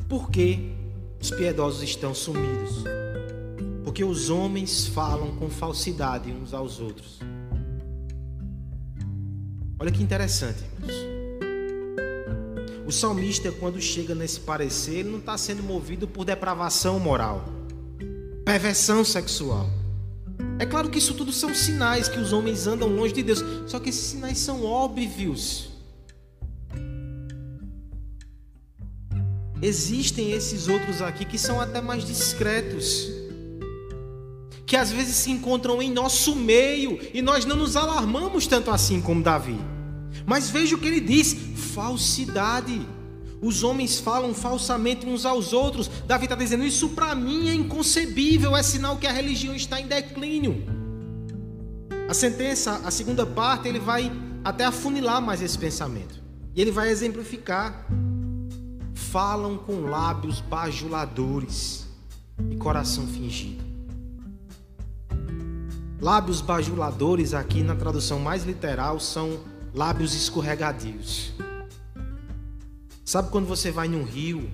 Por 0.07 0.29
que 0.29 0.71
os 1.19 1.29
piedosos 1.29 1.83
estão 1.83 2.13
sumidos? 2.13 2.83
Porque 3.83 4.03
os 4.03 4.29
homens 4.29 4.87
falam 4.87 5.35
com 5.35 5.49
falsidade 5.49 6.31
uns 6.31 6.53
aos 6.53 6.79
outros. 6.79 7.19
Olha 9.77 9.91
que 9.91 10.01
interessante, 10.01 10.63
irmãos. 10.63 11.18
O 12.89 12.91
salmista, 12.91 13.51
quando 13.51 13.79
chega 13.79 14.15
nesse 14.15 14.39
parecer, 14.39 15.01
ele 15.01 15.09
não 15.09 15.19
está 15.19 15.37
sendo 15.37 15.61
movido 15.61 16.07
por 16.07 16.25
depravação 16.25 16.99
moral, 16.99 17.45
perversão 18.43 19.05
sexual. 19.05 19.69
É 20.57 20.65
claro 20.65 20.89
que 20.89 20.97
isso 20.97 21.13
tudo 21.13 21.31
são 21.31 21.53
sinais 21.53 22.09
que 22.09 22.17
os 22.17 22.33
homens 22.33 22.65
andam 22.65 22.87
longe 22.87 23.13
de 23.13 23.21
Deus, 23.21 23.45
só 23.67 23.79
que 23.79 23.89
esses 23.89 24.01
sinais 24.01 24.39
são 24.39 24.65
óbvios. 24.65 25.69
Existem 29.61 30.31
esses 30.31 30.67
outros 30.67 30.99
aqui 30.99 31.25
que 31.25 31.37
são 31.37 31.61
até 31.61 31.81
mais 31.81 32.03
discretos, 32.03 33.07
que 34.65 34.75
às 34.75 34.91
vezes 34.91 35.15
se 35.15 35.29
encontram 35.29 35.79
em 35.79 35.91
nosso 35.91 36.35
meio 36.35 36.99
e 37.13 37.21
nós 37.21 37.45
não 37.45 37.55
nos 37.55 37.75
alarmamos 37.75 38.47
tanto 38.47 38.71
assim 38.71 38.99
como 38.99 39.21
Davi. 39.21 39.59
Mas 40.29 40.47
veja 40.51 40.75
o 40.75 40.79
que 40.79 40.87
ele 40.87 41.01
diz: 41.01 41.35
falsidade. 41.73 42.87
Os 43.41 43.63
homens 43.63 43.99
falam 43.99 44.31
falsamente 44.31 45.07
uns 45.07 45.25
aos 45.25 45.53
outros. 45.53 45.89
Davi 46.05 46.25
está 46.25 46.35
dizendo: 46.35 46.63
Isso 46.63 46.89
para 46.89 47.15
mim 47.15 47.49
é 47.49 47.53
inconcebível, 47.55 48.55
é 48.55 48.61
sinal 48.61 48.97
que 48.97 49.07
a 49.07 49.11
religião 49.11 49.55
está 49.55 49.81
em 49.81 49.87
declínio. 49.87 50.63
A 52.07 52.13
sentença, 52.13 52.79
a 52.85 52.91
segunda 52.91 53.25
parte, 53.25 53.67
ele 53.67 53.79
vai 53.79 54.11
até 54.43 54.65
afunilar 54.65 55.19
mais 55.19 55.41
esse 55.41 55.57
pensamento. 55.57 56.21
E 56.55 56.61
ele 56.61 56.71
vai 56.71 56.89
exemplificar. 56.89 57.87
falam 58.93 59.57
com 59.57 59.85
lábios 59.89 60.41
bajuladores 60.41 61.87
e 62.51 62.55
coração 62.55 63.07
fingido. 63.07 63.63
Lábios 65.99 66.39
bajuladores, 66.39 67.33
aqui 67.33 67.63
na 67.63 67.75
tradução 67.75 68.19
mais 68.19 68.43
literal, 68.43 68.99
são 68.99 69.39
lábios 69.73 70.15
escorregadios. 70.15 71.33
Sabe 73.05 73.29
quando 73.29 73.47
você 73.47 73.71
vai 73.71 73.87
num 73.87 74.03
rio 74.03 74.49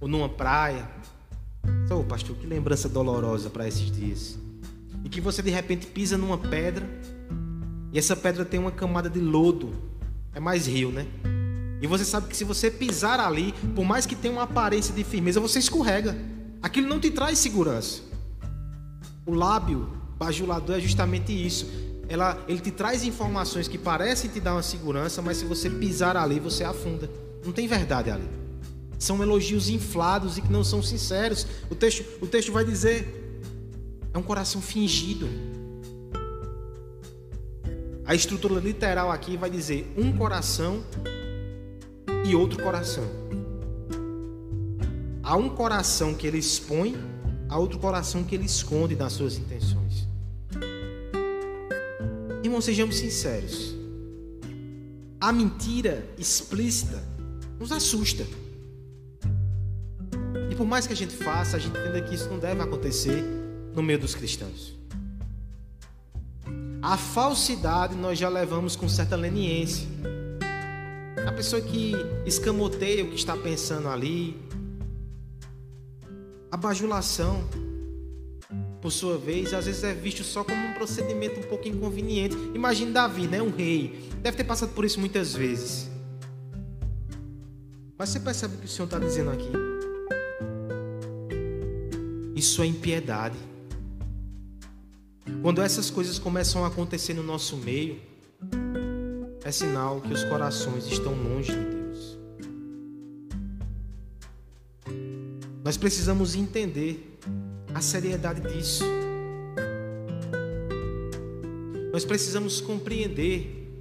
ou 0.00 0.08
numa 0.08 0.28
praia? 0.28 0.88
Oh, 1.90 2.02
pastor, 2.02 2.36
que 2.36 2.46
lembrança 2.46 2.88
dolorosa 2.88 3.50
para 3.50 3.68
esses 3.68 3.90
dias. 3.90 4.38
E 5.04 5.08
que 5.08 5.20
você 5.20 5.42
de 5.42 5.50
repente 5.50 5.86
pisa 5.86 6.16
numa 6.16 6.38
pedra 6.38 6.88
e 7.92 7.98
essa 7.98 8.16
pedra 8.16 8.44
tem 8.44 8.58
uma 8.58 8.72
camada 8.72 9.10
de 9.10 9.20
lodo. 9.20 9.70
É 10.34 10.40
mais 10.40 10.66
rio, 10.66 10.90
né? 10.90 11.06
E 11.80 11.86
você 11.86 12.04
sabe 12.04 12.28
que 12.28 12.36
se 12.36 12.44
você 12.44 12.70
pisar 12.70 13.20
ali, 13.20 13.52
por 13.74 13.84
mais 13.84 14.06
que 14.06 14.14
tenha 14.14 14.32
uma 14.32 14.44
aparência 14.44 14.94
de 14.94 15.04
firmeza, 15.04 15.40
você 15.40 15.58
escorrega. 15.58 16.16
Aquilo 16.62 16.88
não 16.88 17.00
te 17.00 17.10
traz 17.10 17.38
segurança. 17.38 18.02
O 19.26 19.34
lábio 19.34 19.90
bajulador 20.16 20.76
é 20.76 20.80
justamente 20.80 21.32
isso. 21.32 21.91
Ela, 22.08 22.42
ele 22.48 22.60
te 22.60 22.70
traz 22.70 23.04
informações 23.04 23.68
que 23.68 23.78
parecem 23.78 24.30
te 24.30 24.40
dar 24.40 24.54
uma 24.54 24.62
segurança, 24.62 25.22
mas 25.22 25.38
se 25.38 25.44
você 25.44 25.70
pisar 25.70 26.16
ali, 26.16 26.38
você 26.38 26.64
afunda. 26.64 27.10
Não 27.44 27.52
tem 27.52 27.66
verdade 27.66 28.10
ali. 28.10 28.28
São 28.98 29.22
elogios 29.22 29.68
inflados 29.68 30.38
e 30.38 30.42
que 30.42 30.52
não 30.52 30.62
são 30.62 30.82
sinceros. 30.82 31.46
O 31.70 31.74
texto, 31.74 32.04
o 32.20 32.26
texto 32.26 32.52
vai 32.52 32.64
dizer: 32.64 33.40
é 34.12 34.18
um 34.18 34.22
coração 34.22 34.60
fingido. 34.60 35.28
A 38.04 38.14
estrutura 38.14 38.60
literal 38.60 39.10
aqui 39.10 39.36
vai 39.36 39.48
dizer 39.48 39.92
um 39.96 40.12
coração 40.16 40.82
e 42.26 42.34
outro 42.34 42.62
coração. 42.62 43.04
Há 45.22 45.36
um 45.36 45.48
coração 45.48 46.14
que 46.14 46.26
ele 46.26 46.38
expõe, 46.38 46.96
há 47.48 47.56
outro 47.58 47.78
coração 47.78 48.24
que 48.24 48.34
ele 48.34 48.44
esconde 48.44 48.96
nas 48.96 49.12
suas 49.12 49.38
intenções. 49.38 50.01
Irmão, 52.42 52.60
sejamos 52.60 52.96
sinceros. 52.96 53.74
A 55.20 55.32
mentira 55.32 56.04
explícita 56.18 57.02
nos 57.58 57.70
assusta. 57.70 58.26
E 60.50 60.54
por 60.54 60.66
mais 60.66 60.86
que 60.86 60.92
a 60.92 60.96
gente 60.96 61.14
faça, 61.14 61.56
a 61.56 61.60
gente 61.60 61.78
entenda 61.78 62.02
que 62.02 62.14
isso 62.14 62.28
não 62.28 62.38
deve 62.38 62.60
acontecer 62.60 63.22
no 63.74 63.82
meio 63.82 63.98
dos 63.98 64.14
cristãos. 64.14 64.76
A 66.82 66.96
falsidade 66.96 67.94
nós 67.94 68.18
já 68.18 68.28
levamos 68.28 68.74
com 68.74 68.88
certa 68.88 69.14
leniência. 69.14 69.86
A 71.24 71.30
pessoa 71.30 71.62
que 71.62 71.94
escamoteia 72.26 73.04
o 73.04 73.08
que 73.08 73.14
está 73.14 73.36
pensando 73.36 73.88
ali. 73.88 74.36
A 76.50 76.56
bajulação, 76.56 77.44
por 78.82 78.90
sua 78.90 79.16
vez, 79.16 79.54
às 79.54 79.66
vezes 79.66 79.84
é 79.84 79.94
visto 79.94 80.24
só 80.24 80.42
como 80.42 80.60
um 80.60 80.74
procedimento 80.74 81.38
um 81.38 81.44
pouco 81.44 81.68
inconveniente. 81.68 82.36
Imagine 82.52 82.90
Davi, 82.90 83.28
né? 83.28 83.40
Um 83.40 83.50
rei. 83.50 84.10
Deve 84.20 84.36
ter 84.36 84.42
passado 84.42 84.74
por 84.74 84.84
isso 84.84 84.98
muitas 84.98 85.32
vezes. 85.32 85.88
Mas 87.96 88.08
você 88.08 88.18
percebe 88.18 88.56
o 88.56 88.58
que 88.58 88.66
o 88.66 88.68
Senhor 88.68 88.86
está 88.86 88.98
dizendo 88.98 89.30
aqui? 89.30 89.52
Isso 92.34 92.60
é 92.60 92.66
impiedade. 92.66 93.38
Quando 95.42 95.62
essas 95.62 95.88
coisas 95.88 96.18
começam 96.18 96.64
a 96.64 96.66
acontecer 96.66 97.14
no 97.14 97.22
nosso 97.22 97.56
meio, 97.56 98.00
é 99.44 99.52
sinal 99.52 100.00
que 100.00 100.12
os 100.12 100.24
corações 100.24 100.86
estão 100.86 101.14
longe 101.14 101.52
de 101.52 101.64
Deus. 101.64 102.18
Nós 105.62 105.76
precisamos 105.76 106.34
entender 106.34 107.20
a 107.74 107.80
seriedade 107.80 108.40
disso. 108.40 108.84
Nós 111.92 112.04
precisamos 112.04 112.60
compreender 112.60 113.78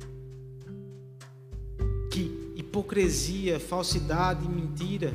que 2.11 2.53
hipocrisia, 2.55 3.59
falsidade 3.59 4.45
e 4.45 4.49
mentira 4.49 5.13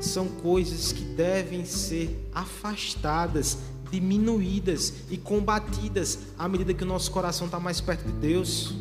são 0.00 0.28
coisas 0.28 0.92
que 0.92 1.04
devem 1.04 1.64
ser 1.64 2.28
afastadas 2.34 3.58
diminuídas 3.90 4.92
e 5.10 5.16
combatidas 5.16 6.18
à 6.38 6.48
medida 6.48 6.74
que 6.74 6.84
o 6.84 6.86
nosso 6.86 7.10
coração 7.10 7.46
está 7.46 7.58
mais 7.58 7.80
perto 7.80 8.04
de 8.04 8.12
Deus. 8.12 8.74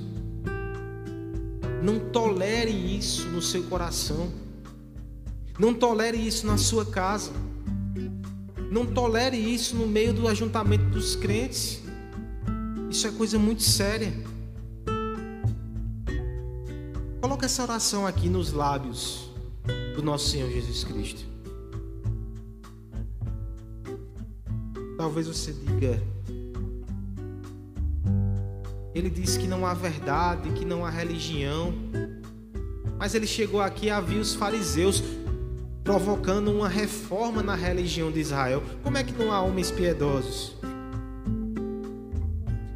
Não 1.81 1.99
tolere 2.11 2.71
isso 2.71 3.27
no 3.29 3.41
seu 3.41 3.63
coração. 3.63 4.31
Não 5.57 5.73
tolere 5.73 6.17
isso 6.17 6.45
na 6.45 6.57
sua 6.57 6.85
casa. 6.85 7.31
Não 8.71 8.85
tolere 8.85 9.37
isso 9.37 9.75
no 9.75 9.87
meio 9.87 10.13
do 10.13 10.27
ajuntamento 10.27 10.85
dos 10.85 11.15
crentes. 11.15 11.81
Isso 12.89 13.07
é 13.07 13.11
coisa 13.11 13.37
muito 13.37 13.63
séria. 13.63 14.13
Coloca 17.21 17.45
essa 17.45 17.63
oração 17.63 18.05
aqui 18.05 18.29
nos 18.29 18.51
lábios 18.51 19.29
do 19.95 20.03
nosso 20.03 20.29
Senhor 20.29 20.49
Jesus 20.49 20.83
Cristo. 20.83 21.25
Talvez 24.97 25.27
você 25.27 25.51
diga. 25.51 26.01
Ele 28.93 29.09
disse 29.09 29.37
que 29.37 29.47
não 29.47 29.65
há 29.65 29.73
verdade, 29.73 30.51
que 30.51 30.63
não 30.63 30.85
há 30.85 30.89
religião. 30.89 31.73
Mas 32.97 33.13
ele 33.13 33.27
chegou 33.27 33.61
aqui 33.61 33.89
a 33.89 33.99
ver 33.99 34.19
os 34.19 34.33
fariseus 34.33 35.03
provocando 35.85 36.51
uma 36.51 36.67
reforma 36.67 37.43
na 37.43 37.53
religião 37.53 38.11
de 38.11 38.19
Israel. 38.19 38.63
Como 38.81 38.97
é 38.97 39.03
que 39.03 39.13
não 39.13 39.31
há 39.31 39.39
homens 39.39 39.69
piedosos? 39.69 40.55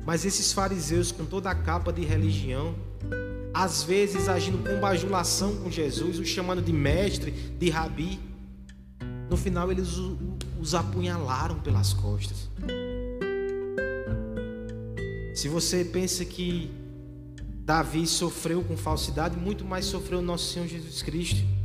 Mas 0.06 0.26
esses 0.26 0.54
fariseus, 0.54 1.12
com 1.12 1.26
toda 1.26 1.50
a 1.50 1.56
capa 1.56 1.92
de 1.92 2.06
religião, 2.06 2.76
às 3.52 3.82
vezes 3.82 4.30
agindo 4.30 4.60
com 4.60 4.80
bajulação 4.80 5.56
com 5.56 5.72
Jesus, 5.72 6.20
o 6.20 6.26
chamando 6.26 6.62
de 6.62 6.72
mestre, 6.72 7.32
de 7.32 7.70
rabi, 7.72 8.20
no 9.28 9.36
final 9.36 9.72
eles 9.72 9.98
os 10.60 10.76
apunhalaram 10.76 11.60
pelas 11.60 11.94
costas. 11.94 12.48
Se 15.34 15.48
você 15.48 15.84
pensa 15.84 16.24
que 16.24 16.70
Davi 17.66 18.06
sofreu 18.06 18.64
com 18.64 18.78
falsidade, 18.78 19.36
muito 19.36 19.66
mais 19.66 19.86
sofreu 19.86 20.22
nosso 20.22 20.54
Senhor 20.54 20.68
Jesus 20.68 21.02
Cristo. 21.02 21.59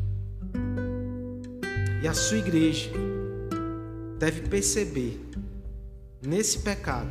E 2.05 2.07
a 2.07 2.13
sua 2.13 2.37
igreja 2.37 2.91
deve 4.19 4.43
perceber 4.43 5.19
nesse 6.21 6.59
pecado 6.59 7.09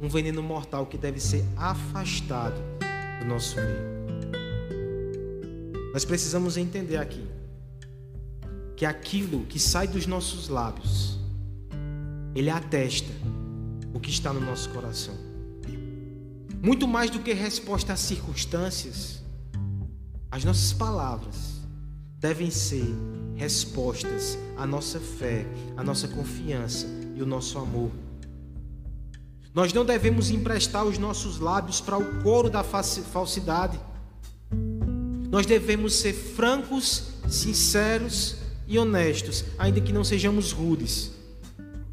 um 0.00 0.08
veneno 0.08 0.42
mortal 0.42 0.86
que 0.86 0.98
deve 0.98 1.20
ser 1.20 1.44
afastado 1.56 2.60
do 3.20 3.28
nosso 3.28 3.54
meio. 3.54 4.02
Nós 5.92 6.04
precisamos 6.04 6.56
entender 6.56 6.96
aqui 6.96 7.24
que 8.76 8.84
aquilo 8.84 9.46
que 9.46 9.60
sai 9.60 9.86
dos 9.86 10.04
nossos 10.04 10.48
lábios, 10.48 11.20
ele 12.34 12.50
atesta 12.50 13.12
o 13.94 14.00
que 14.00 14.10
está 14.10 14.32
no 14.32 14.40
nosso 14.40 14.68
coração. 14.70 15.14
Muito 16.60 16.88
mais 16.88 17.08
do 17.08 17.20
que 17.20 17.32
resposta 17.32 17.92
às 17.92 18.00
circunstâncias, 18.00 19.22
as 20.28 20.42
nossas 20.42 20.72
palavras 20.72 21.62
devem 22.18 22.50
ser 22.50 22.92
respostas 23.36 24.38
à 24.56 24.66
nossa 24.66 25.00
fé, 25.00 25.46
à 25.76 25.82
nossa 25.82 26.08
confiança 26.08 26.86
e 27.14 27.22
o 27.22 27.26
nosso 27.26 27.58
amor. 27.58 27.90
Nós 29.54 29.72
não 29.72 29.84
devemos 29.84 30.30
emprestar 30.30 30.84
os 30.84 30.96
nossos 30.96 31.38
lábios 31.38 31.80
para 31.80 31.98
o 31.98 32.22
coro 32.22 32.48
da 32.48 32.64
falsidade. 32.64 33.78
Nós 35.30 35.44
devemos 35.44 35.94
ser 35.94 36.14
francos, 36.14 37.08
sinceros 37.28 38.36
e 38.66 38.78
honestos, 38.78 39.44
ainda 39.58 39.80
que 39.80 39.92
não 39.92 40.04
sejamos 40.04 40.52
rudes. 40.52 41.10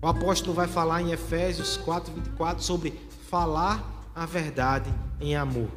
O 0.02 0.08
apóstolo 0.08 0.54
vai 0.54 0.68
falar 0.68 1.02
em 1.02 1.12
Efésios 1.12 1.78
4:24 1.78 2.62
sobre 2.62 2.94
falar 3.30 4.12
a 4.16 4.26
verdade 4.26 4.94
em 5.20 5.36
amor. 5.36 5.70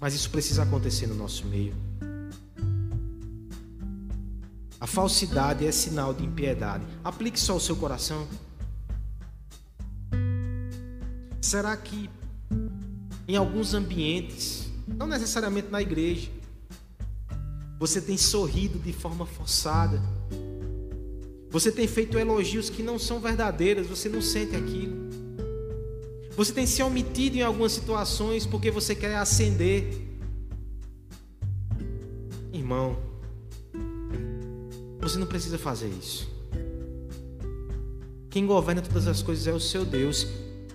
Mas 0.00 0.14
isso 0.14 0.30
precisa 0.30 0.62
acontecer 0.62 1.06
no 1.06 1.14
nosso 1.14 1.46
meio. 1.46 1.89
A 4.80 4.86
falsidade 4.86 5.66
é 5.66 5.70
sinal 5.70 6.14
de 6.14 6.24
impiedade. 6.24 6.86
Aplique 7.04 7.38
só 7.38 7.54
o 7.54 7.60
seu 7.60 7.76
coração. 7.76 8.26
Será 11.42 11.76
que 11.76 12.08
em 13.28 13.36
alguns 13.36 13.74
ambientes, 13.74 14.68
não 14.88 15.06
necessariamente 15.06 15.68
na 15.68 15.82
igreja, 15.82 16.30
você 17.78 18.00
tem 18.00 18.16
sorrido 18.16 18.78
de 18.78 18.92
forma 18.92 19.26
forçada. 19.26 20.02
Você 21.50 21.70
tem 21.70 21.86
feito 21.86 22.18
elogios 22.18 22.70
que 22.70 22.82
não 22.82 22.98
são 22.98 23.20
verdadeiros, 23.20 23.86
você 23.86 24.08
não 24.08 24.22
sente 24.22 24.56
aquilo. 24.56 25.10
Você 26.36 26.52
tem 26.52 26.66
se 26.66 26.82
omitido 26.82 27.36
em 27.36 27.42
algumas 27.42 27.72
situações 27.72 28.46
porque 28.46 28.70
você 28.70 28.94
quer 28.94 29.16
ascender. 29.16 30.08
Irmão, 32.52 33.09
você 35.00 35.18
não 35.18 35.26
precisa 35.26 35.58
fazer 35.58 35.88
isso. 35.88 36.28
Quem 38.28 38.46
governa 38.46 38.80
todas 38.82 39.08
as 39.08 39.22
coisas 39.22 39.46
é 39.46 39.52
o 39.52 39.58
seu 39.58 39.84
Deus. 39.84 40.26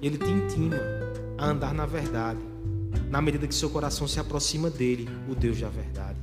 Ele 0.02 0.18
te 0.18 0.30
intima 0.30 0.78
a 1.38 1.50
andar 1.50 1.74
na 1.74 1.86
verdade, 1.86 2.40
na 3.10 3.22
medida 3.22 3.48
que 3.48 3.56
seu 3.56 3.70
coração 3.70 4.08
se 4.08 4.20
aproxima 4.20 4.70
dele, 4.70 5.08
o 5.30 5.36
Deus 5.36 5.60
da 5.60 5.70
verdade. 5.70 6.20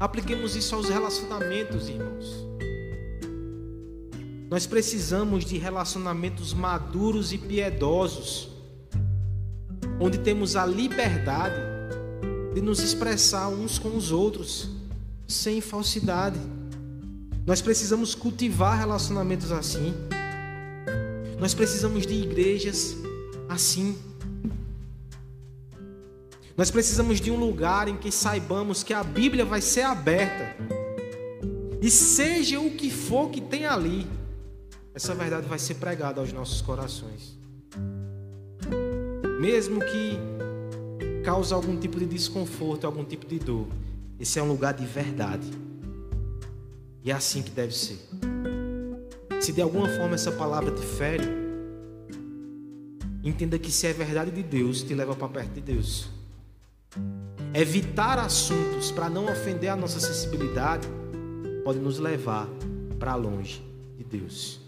Apliquemos 0.00 0.56
isso 0.56 0.74
aos 0.74 0.88
relacionamentos, 0.88 1.88
irmãos. 1.88 2.46
Nós 4.50 4.66
precisamos 4.66 5.44
de 5.44 5.56
relacionamentos 5.58 6.52
maduros 6.52 7.32
e 7.32 7.38
piedosos, 7.38 8.50
onde 10.00 10.18
temos 10.18 10.56
a 10.56 10.66
liberdade 10.66 11.60
de 12.54 12.60
nos 12.60 12.80
expressar 12.80 13.48
uns 13.48 13.78
com 13.78 13.96
os 13.96 14.10
outros, 14.10 14.68
sem 15.32 15.60
falsidade. 15.60 16.38
Nós 17.46 17.60
precisamos 17.60 18.14
cultivar 18.14 18.78
relacionamentos 18.78 19.50
assim. 19.50 19.94
Nós 21.38 21.54
precisamos 21.54 22.06
de 22.06 22.14
igrejas 22.14 22.96
assim. 23.48 23.96
Nós 26.56 26.70
precisamos 26.70 27.20
de 27.20 27.30
um 27.30 27.36
lugar 27.36 27.88
em 27.88 27.96
que 27.96 28.12
saibamos 28.12 28.82
que 28.82 28.94
a 28.94 29.02
Bíblia 29.02 29.44
vai 29.44 29.60
ser 29.60 29.82
aberta. 29.82 30.54
E 31.80 31.90
seja 31.90 32.60
o 32.60 32.70
que 32.70 32.90
for 32.90 33.30
que 33.30 33.40
tem 33.40 33.66
ali, 33.66 34.06
essa 34.94 35.14
verdade 35.14 35.48
vai 35.48 35.58
ser 35.58 35.74
pregada 35.74 36.20
aos 36.20 36.32
nossos 36.32 36.60
corações. 36.60 37.36
Mesmo 39.40 39.80
que 39.80 40.16
cause 41.24 41.52
algum 41.52 41.76
tipo 41.76 41.98
de 41.98 42.06
desconforto, 42.06 42.86
algum 42.86 43.04
tipo 43.04 43.26
de 43.26 43.38
dor, 43.38 43.66
esse 44.22 44.38
é 44.38 44.42
um 44.42 44.46
lugar 44.46 44.72
de 44.72 44.86
verdade. 44.86 45.50
E 47.02 47.10
é 47.10 47.14
assim 47.14 47.42
que 47.42 47.50
deve 47.50 47.74
ser. 47.74 47.98
Se 49.40 49.52
de 49.52 49.60
alguma 49.60 49.88
forma 49.88 50.14
essa 50.14 50.30
palavra 50.30 50.70
te 50.70 50.80
fere, 50.80 51.24
entenda 53.24 53.58
que 53.58 53.72
se 53.72 53.84
é 53.84 53.92
verdade 53.92 54.30
de 54.30 54.44
Deus, 54.44 54.84
te 54.84 54.94
leva 54.94 55.16
para 55.16 55.28
perto 55.28 55.54
de 55.54 55.60
Deus. 55.60 56.08
Evitar 57.52 58.20
assuntos 58.20 58.92
para 58.92 59.10
não 59.10 59.24
ofender 59.24 59.70
a 59.70 59.74
nossa 59.74 59.98
sensibilidade 59.98 60.86
pode 61.64 61.80
nos 61.80 61.98
levar 61.98 62.48
para 63.00 63.16
longe 63.16 63.60
de 63.98 64.04
Deus. 64.04 64.60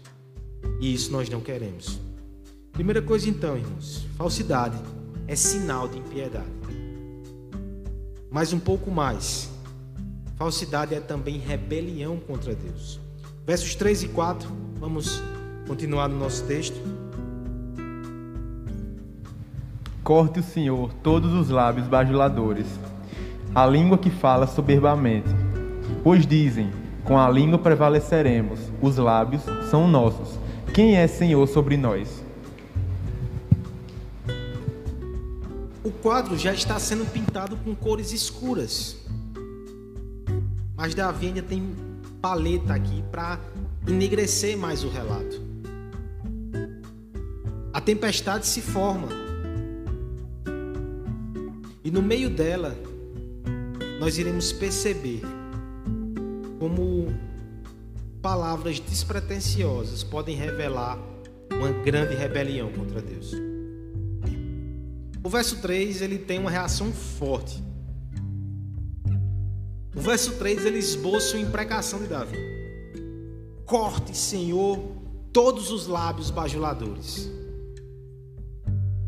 E 0.81 0.93
isso 0.93 1.13
nós 1.13 1.29
não 1.29 1.39
queremos. 1.39 1.97
Primeira 2.73 3.01
coisa 3.01 3.29
então, 3.29 3.55
irmãos, 3.55 4.05
falsidade 4.17 4.77
é 5.29 5.35
sinal 5.37 5.87
de 5.87 5.97
impiedade. 5.97 6.64
Mas 8.35 8.51
um 8.51 8.59
pouco 8.59 8.91
mais. 8.91 9.49
Falsidade 10.35 10.93
é 10.93 10.99
também 10.99 11.37
rebelião 11.37 12.17
contra 12.17 12.53
Deus. 12.53 12.99
Versos 13.47 13.75
3 13.75 14.03
e 14.03 14.07
4, 14.09 14.49
vamos 14.77 15.23
continuar 15.65 16.09
no 16.09 16.19
nosso 16.19 16.43
texto. 16.43 16.75
Corte 20.03 20.41
o 20.41 20.43
Senhor 20.43 20.91
todos 20.95 21.31
os 21.31 21.49
lábios 21.49 21.87
bajuladores, 21.87 22.67
a 23.55 23.65
língua 23.65 23.97
que 23.97 24.09
fala 24.09 24.45
soberbamente. 24.47 25.29
Pois 26.03 26.27
dizem: 26.27 26.71
com 27.05 27.17
a 27.17 27.29
língua 27.29 27.57
prevaleceremos, 27.57 28.59
os 28.81 28.97
lábios 28.97 29.43
são 29.71 29.87
nossos. 29.87 30.37
Quem 30.73 30.97
é 30.97 31.07
Senhor 31.07 31.47
sobre 31.47 31.77
nós? 31.77 32.24
O 35.85 35.91
quadro 35.91 36.35
já 36.35 36.51
está 36.51 36.79
sendo 36.79 37.05
pintado 37.05 37.55
com 37.57 37.75
cores 37.75 38.11
escuras. 38.11 38.97
Mas 40.75 40.95
Davi 40.95 41.27
ainda 41.27 41.43
tem 41.43 41.75
paleta 42.19 42.73
aqui 42.73 43.03
para 43.11 43.39
enegrecer 43.87 44.57
mais 44.57 44.83
o 44.83 44.89
relato. 44.89 45.39
A 47.71 47.79
tempestade 47.79 48.47
se 48.47 48.61
forma. 48.61 49.09
E 51.83 51.91
no 51.91 52.01
meio 52.01 52.31
dela, 52.31 52.75
nós 53.99 54.17
iremos 54.17 54.51
perceber 54.51 55.21
como 56.57 57.13
palavras 58.23 58.79
despretensiosas 58.79 60.03
podem 60.03 60.35
revelar 60.35 60.97
uma 61.51 61.71
grande 61.83 62.15
rebelião 62.15 62.71
contra 62.71 62.99
Deus. 63.03 63.54
O 65.25 65.29
verso 65.29 65.55
3 65.55 66.03
ele 66.03 66.19
tem 66.19 66.37
uma 66.37 66.51
reação 66.51 66.93
forte. 66.93 67.59
O 69.95 69.99
verso 69.99 70.33
3 70.33 70.67
ele 70.67 70.77
esboça 70.77 71.35
uma 71.35 71.41
imprecação 71.41 71.97
de 71.97 72.05
Davi. 72.05 72.37
Corte, 73.65 74.15
Senhor, 74.15 74.77
todos 75.33 75.71
os 75.71 75.87
lábios 75.87 76.29
bajuladores. 76.29 77.27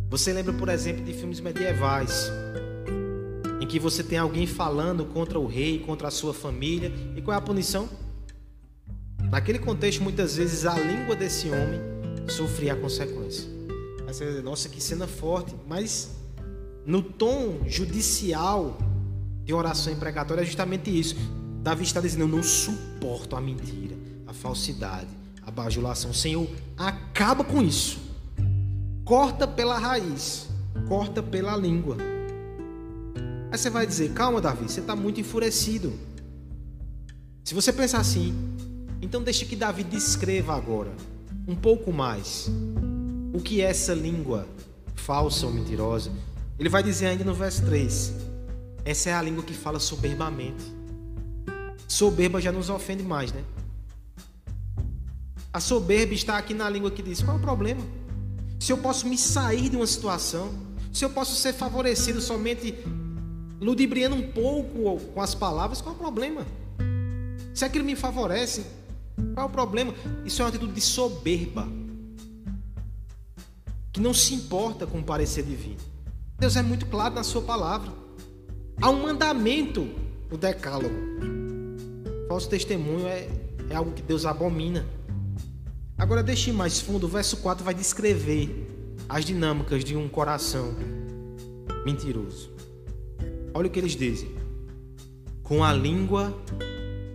Você 0.09 0.33
lembra, 0.33 0.53
por 0.53 0.69
exemplo, 0.69 1.05
de 1.05 1.13
filmes 1.13 1.39
medievais, 1.39 2.31
em 3.61 3.67
que 3.67 3.77
você 3.77 4.03
tem 4.03 4.17
alguém 4.17 4.47
falando 4.47 5.05
contra 5.05 5.39
o 5.39 5.45
rei, 5.45 5.77
contra 5.77 6.07
a 6.07 6.11
sua 6.11 6.33
família, 6.33 6.91
e 7.15 7.21
qual 7.21 7.35
é 7.35 7.37
a 7.37 7.41
punição? 7.41 7.87
Naquele 9.29 9.59
contexto, 9.59 10.01
muitas 10.01 10.35
vezes 10.35 10.65
a 10.65 10.79
língua 10.79 11.15
desse 11.15 11.47
homem 11.47 11.79
sofria 12.27 12.73
a 12.73 12.75
consequência. 12.75 13.56
Aí 14.07 14.13
você 14.13 14.25
dizer, 14.25 14.41
nossa, 14.41 14.69
que 14.69 14.81
cena 14.81 15.05
forte. 15.05 15.53
Mas 15.67 16.11
no 16.85 17.03
tom 17.03 17.59
judicial 17.67 18.77
de 19.43 19.53
oração 19.53 19.91
imprecatória 19.91 20.41
é 20.41 20.45
justamente 20.45 20.97
isso. 20.97 21.15
Davi 21.61 21.83
está 21.83 21.99
dizendo: 21.99 22.21
Eu 22.21 22.29
não 22.29 22.41
suporto 22.41 23.35
a 23.35 23.41
mentira, 23.41 23.97
a 24.25 24.33
falsidade, 24.33 25.09
a 25.45 25.51
bajulação. 25.51 26.13
Senhor, 26.13 26.47
acaba 26.77 27.43
com 27.43 27.61
isso. 27.61 27.99
Corta 29.03 29.45
pela 29.45 29.77
raiz, 29.77 30.47
corta 30.87 31.21
pela 31.21 31.57
língua. 31.57 31.97
Aí 33.51 33.57
você 33.57 33.69
vai 33.69 33.85
dizer: 33.85 34.13
Calma, 34.13 34.39
Davi, 34.39 34.69
você 34.69 34.79
está 34.79 34.95
muito 34.95 35.19
enfurecido. 35.19 35.91
Se 37.43 37.53
você 37.53 37.73
pensar 37.73 37.99
assim, 37.99 38.33
então 39.01 39.21
deixe 39.21 39.45
que 39.45 39.55
Davi 39.55 39.83
descreva 39.83 40.55
agora 40.55 40.93
um 41.45 41.55
pouco 41.55 41.91
mais 41.91 42.49
o 43.33 43.39
que 43.39 43.61
é 43.61 43.65
essa 43.65 43.93
língua 43.93 44.47
falsa 44.95 45.45
ou 45.45 45.53
mentirosa. 45.53 46.11
Ele 46.59 46.69
vai 46.69 46.83
dizer 46.83 47.07
ainda 47.07 47.23
no 47.23 47.33
verso 47.33 47.65
3: 47.65 48.13
Essa 48.83 49.09
é 49.09 49.13
a 49.13 49.21
língua 49.21 49.43
que 49.43 49.53
fala 49.53 49.79
soberbamente. 49.79 50.63
Soberba 51.87 52.41
já 52.41 52.51
nos 52.51 52.69
ofende 52.69 53.03
mais, 53.03 53.31
né? 53.31 53.43
A 55.53 55.59
soberba 55.59 56.13
está 56.13 56.37
aqui 56.37 56.53
na 56.53 56.69
língua 56.69 56.91
que 56.91 57.01
diz: 57.01 57.21
qual 57.21 57.37
é 57.37 57.39
o 57.39 57.41
problema? 57.41 57.81
Se 58.59 58.71
eu 58.71 58.77
posso 58.77 59.07
me 59.07 59.17
sair 59.17 59.69
de 59.69 59.75
uma 59.75 59.87
situação, 59.87 60.53
se 60.91 61.05
eu 61.05 61.09
posso 61.09 61.35
ser 61.35 61.53
favorecido 61.53 62.19
somente 62.19 62.73
ludibriando 63.59 64.15
um 64.15 64.31
pouco 64.31 64.99
com 65.13 65.21
as 65.21 65.33
palavras, 65.33 65.81
qual 65.81 65.93
é 65.93 65.97
o 65.97 65.99
problema? 65.99 66.45
Se 67.53 67.65
aquilo 67.65 67.85
me 67.85 67.95
favorece, 67.95 68.65
qual 69.33 69.47
é 69.47 69.49
o 69.49 69.51
problema? 69.51 69.93
Isso 70.25 70.41
é 70.41 70.45
uma 70.45 70.49
atitude 70.49 70.73
de 70.73 70.81
soberba. 70.81 71.67
Que 73.97 74.03
não 74.03 74.13
se 74.13 74.35
importa 74.35 74.85
com 74.85 74.99
o 74.99 75.03
parecer 75.03 75.43
divino. 75.43 75.79
Deus 76.37 76.55
é 76.55 76.61
muito 76.61 76.85
claro 76.85 77.15
na 77.15 77.23
sua 77.23 77.41
palavra. 77.41 77.91
Há 78.79 78.91
um 78.91 79.01
mandamento 79.01 79.89
no 80.29 80.37
decálogo. 80.37 80.93
Falso 82.27 82.47
testemunho 82.47 83.07
é, 83.07 83.27
é 83.71 83.75
algo 83.75 83.93
que 83.93 84.03
Deus 84.03 84.23
abomina. 84.23 84.85
Agora 85.97 86.21
deixe 86.21 86.51
mais 86.51 86.79
fundo, 86.79 87.07
o 87.07 87.09
verso 87.09 87.37
4 87.37 87.65
vai 87.65 87.73
descrever 87.73 88.69
as 89.09 89.25
dinâmicas 89.25 89.83
de 89.83 89.97
um 89.97 90.07
coração 90.07 90.75
mentiroso. 91.83 92.51
Olha 93.51 93.65
o 93.65 93.71
que 93.71 93.79
eles 93.79 93.95
dizem. 93.95 94.29
Com 95.41 95.63
a 95.63 95.73
língua 95.73 96.37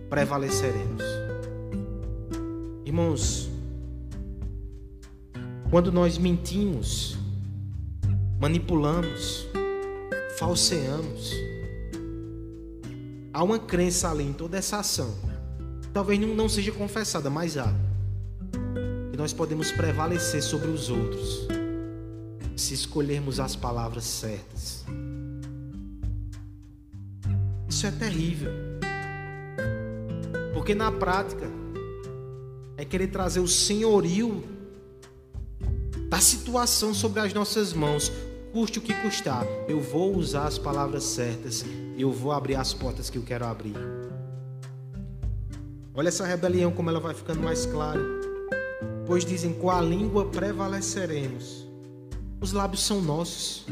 prevaleceremos. 0.09 1.01
Irmãos, 2.85 3.52
quando 5.73 5.91
nós 5.91 6.19
mentimos, 6.19 7.17
manipulamos, 8.39 9.47
falseamos, 10.37 11.31
há 13.33 13.43
uma 13.43 13.57
crença 13.57 14.11
ali 14.11 14.23
em 14.23 14.33
toda 14.33 14.55
essa 14.55 14.77
ação. 14.77 15.11
Talvez 15.91 16.19
não 16.19 16.47
seja 16.47 16.71
confessada, 16.71 17.27
mas 17.27 17.57
há. 17.57 17.73
Que 19.09 19.17
nós 19.17 19.33
podemos 19.33 19.71
prevalecer 19.71 20.43
sobre 20.43 20.69
os 20.69 20.91
outros 20.91 21.47
se 22.55 22.75
escolhermos 22.75 23.39
as 23.39 23.55
palavras 23.55 24.03
certas. 24.03 24.85
Isso 27.67 27.87
é 27.87 27.91
terrível. 27.91 28.51
Porque 30.53 30.75
na 30.75 30.91
prática, 30.91 31.49
é 32.77 32.85
querer 32.85 33.07
trazer 33.07 33.39
o 33.39 33.47
senhorio 33.47 34.53
da 36.13 36.19
situação 36.19 36.93
sobre 36.93 37.19
as 37.21 37.33
nossas 37.33 37.73
mãos, 37.73 38.11
custe 38.51 38.77
o 38.77 38.81
que 38.83 38.93
custar. 38.93 39.47
Eu 39.67 39.81
vou 39.81 40.15
usar 40.15 40.45
as 40.45 40.59
palavras 40.59 41.03
certas 41.05 41.65
eu 41.97 42.11
vou 42.11 42.31
abrir 42.31 42.53
as 42.53 42.71
portas 42.71 43.09
que 43.09 43.17
eu 43.17 43.23
quero 43.23 43.43
abrir. 43.43 43.73
Olha 45.91 46.09
essa 46.09 46.23
rebelião 46.23 46.71
como 46.71 46.87
ela 46.91 46.99
vai 46.99 47.15
ficando 47.15 47.41
mais 47.41 47.65
clara. 47.65 47.99
Pois 49.07 49.25
dizem: 49.25 49.53
com 49.53 49.71
a 49.71 49.81
língua 49.81 50.27
prevaleceremos. 50.27 51.67
Os 52.39 52.51
lábios 52.51 52.83
são 52.83 53.01
nossos. 53.01 53.65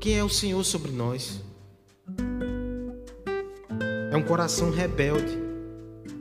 Quem 0.00 0.18
é 0.18 0.24
o 0.24 0.28
Senhor 0.28 0.64
sobre 0.64 0.90
nós? 0.90 1.40
É 4.10 4.16
um 4.16 4.24
coração 4.24 4.72
rebelde 4.72 5.38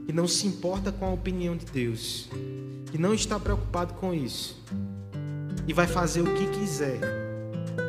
que 0.06 0.14
não 0.14 0.28
se 0.28 0.46
importa 0.46 0.92
com 0.92 1.06
a 1.06 1.12
opinião 1.12 1.58
de 1.58 1.66
Deus, 1.66 2.30
que 2.92 3.00
não 3.00 3.16
está 3.16 3.40
preocupado 3.40 3.96
com 3.96 4.14
isso 4.14 4.58
e 5.68 5.74
vai 5.74 5.86
fazer 5.86 6.22
o 6.22 6.34
que 6.34 6.48
quiser 6.48 7.00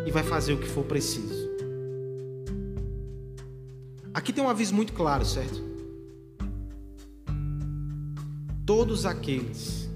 e 0.07 0.11
vai 0.11 0.23
fazer 0.23 0.53
o 0.53 0.59
que 0.59 0.69
for 0.69 0.85
preciso. 0.85 1.49
Aqui 4.13 4.33
tem 4.33 4.43
um 4.43 4.49
aviso 4.49 4.75
muito 4.75 4.93
claro, 4.93 5.25
certo? 5.25 5.63
Todos 8.67 9.07
aqueles 9.07 9.89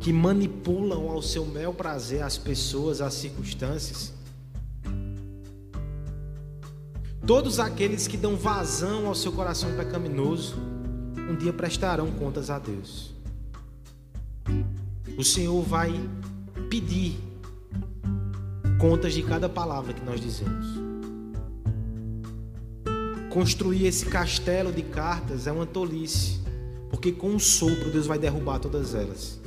que 0.00 0.12
manipulam 0.12 1.08
ao 1.08 1.22
seu 1.22 1.44
mel 1.46 1.72
prazer 1.72 2.22
as 2.22 2.36
pessoas, 2.36 3.00
as 3.00 3.14
circunstâncias, 3.14 4.14
Todos 7.26 7.58
aqueles 7.58 8.06
que 8.06 8.18
dão 8.18 8.36
vazão 8.36 9.06
ao 9.06 9.14
seu 9.14 9.32
coração 9.32 9.74
pecaminoso, 9.74 10.56
um 11.16 11.34
dia 11.34 11.54
prestarão 11.54 12.10
contas 12.10 12.50
a 12.50 12.58
Deus. 12.58 13.14
O 15.16 15.24
Senhor 15.24 15.62
vai 15.62 15.98
pedir 16.74 17.16
contas 18.80 19.14
de 19.14 19.22
cada 19.22 19.48
palavra 19.48 19.92
que 19.92 20.04
nós 20.04 20.20
dizemos. 20.20 20.66
Construir 23.30 23.86
esse 23.86 24.06
castelo 24.06 24.72
de 24.72 24.82
cartas 24.82 25.46
é 25.46 25.52
uma 25.52 25.66
tolice, 25.66 26.40
porque 26.90 27.12
com 27.12 27.28
um 27.28 27.38
sopro 27.38 27.92
Deus 27.92 28.08
vai 28.08 28.18
derrubar 28.18 28.58
todas 28.58 28.92
elas. 28.92 29.40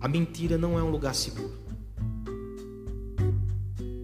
A 0.00 0.08
mentira 0.08 0.58
não 0.58 0.76
é 0.76 0.82
um 0.82 0.90
lugar 0.90 1.14
seguro. 1.14 1.54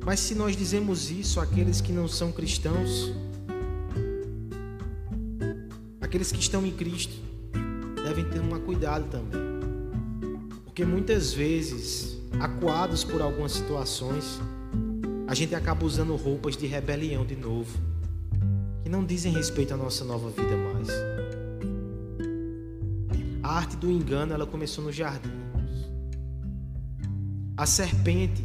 Mas 0.04 0.20
se 0.20 0.36
nós 0.36 0.56
dizemos 0.56 1.10
isso 1.10 1.40
àqueles 1.40 1.80
que 1.80 1.90
não 1.90 2.06
são 2.06 2.30
cristãos, 2.30 3.12
aqueles 6.00 6.30
que 6.30 6.38
estão 6.38 6.64
em 6.64 6.70
Cristo, 6.70 7.16
devem 8.04 8.24
ter 8.26 8.40
um 8.40 8.60
cuidado 8.60 9.10
também. 9.10 9.42
Porque 10.72 10.86
muitas 10.86 11.34
vezes, 11.34 12.11
acuados 12.40 13.04
por 13.04 13.20
algumas 13.22 13.52
situações, 13.52 14.40
a 15.26 15.34
gente 15.34 15.54
acaba 15.54 15.84
usando 15.84 16.14
roupas 16.16 16.56
de 16.56 16.66
rebelião 16.66 17.24
de 17.24 17.36
novo, 17.36 17.78
que 18.82 18.88
não 18.88 19.04
dizem 19.04 19.32
respeito 19.32 19.72
à 19.74 19.76
nossa 19.76 20.04
nova 20.04 20.30
vida 20.30 20.56
mais. 20.56 20.88
A 23.42 23.56
arte 23.56 23.76
do 23.76 23.90
engano, 23.90 24.32
ela 24.32 24.46
começou 24.46 24.84
no 24.84 24.92
jardim. 24.92 25.30
A 27.56 27.66
serpente 27.66 28.44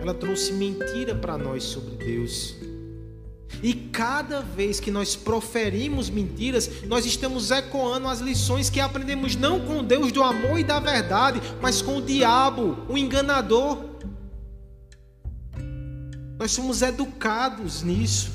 ela 0.00 0.14
trouxe 0.14 0.52
mentira 0.52 1.14
para 1.14 1.38
nós 1.38 1.62
sobre 1.62 1.94
Deus. 1.94 2.56
E 3.62 3.74
cada 3.74 4.40
vez 4.40 4.78
que 4.78 4.90
nós 4.90 5.16
proferimos 5.16 6.08
mentiras, 6.08 6.84
nós 6.86 7.04
estamos 7.04 7.50
ecoando 7.50 8.08
as 8.08 8.20
lições 8.20 8.70
que 8.70 8.80
aprendemos 8.80 9.34
não 9.34 9.60
com 9.60 9.82
Deus 9.82 10.12
do 10.12 10.22
amor 10.22 10.58
e 10.58 10.64
da 10.64 10.78
verdade, 10.78 11.40
mas 11.60 11.82
com 11.82 11.96
o 11.96 12.02
diabo, 12.02 12.78
o 12.88 12.96
enganador. 12.96 13.78
Nós 16.38 16.52
somos 16.52 16.82
educados 16.82 17.82
nisso. 17.82 18.30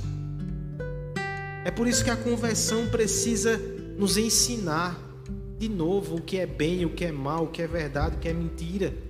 É 1.65 1.71
por 1.71 1.87
isso 1.87 2.03
que 2.03 2.09
a 2.09 2.15
conversão 2.15 2.87
precisa 2.87 3.57
nos 3.97 4.17
ensinar 4.17 4.97
de 5.57 5.67
novo 5.67 6.17
o 6.17 6.21
que 6.21 6.37
é 6.37 6.45
bem, 6.45 6.85
o 6.85 6.89
que 6.89 7.03
é 7.03 7.11
mal, 7.11 7.45
o 7.45 7.47
que 7.47 7.61
é 7.61 7.67
verdade, 7.67 8.15
o 8.15 8.19
que 8.19 8.29
é 8.29 8.33
mentira. 8.33 9.06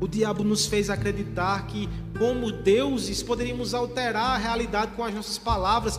O 0.00 0.06
diabo 0.06 0.44
nos 0.44 0.66
fez 0.66 0.90
acreditar 0.90 1.66
que, 1.66 1.88
como 2.18 2.52
deuses, 2.52 3.22
poderíamos 3.22 3.72
alterar 3.72 4.34
a 4.34 4.36
realidade 4.36 4.92
com 4.92 5.02
as 5.02 5.14
nossas 5.14 5.38
palavras. 5.38 5.98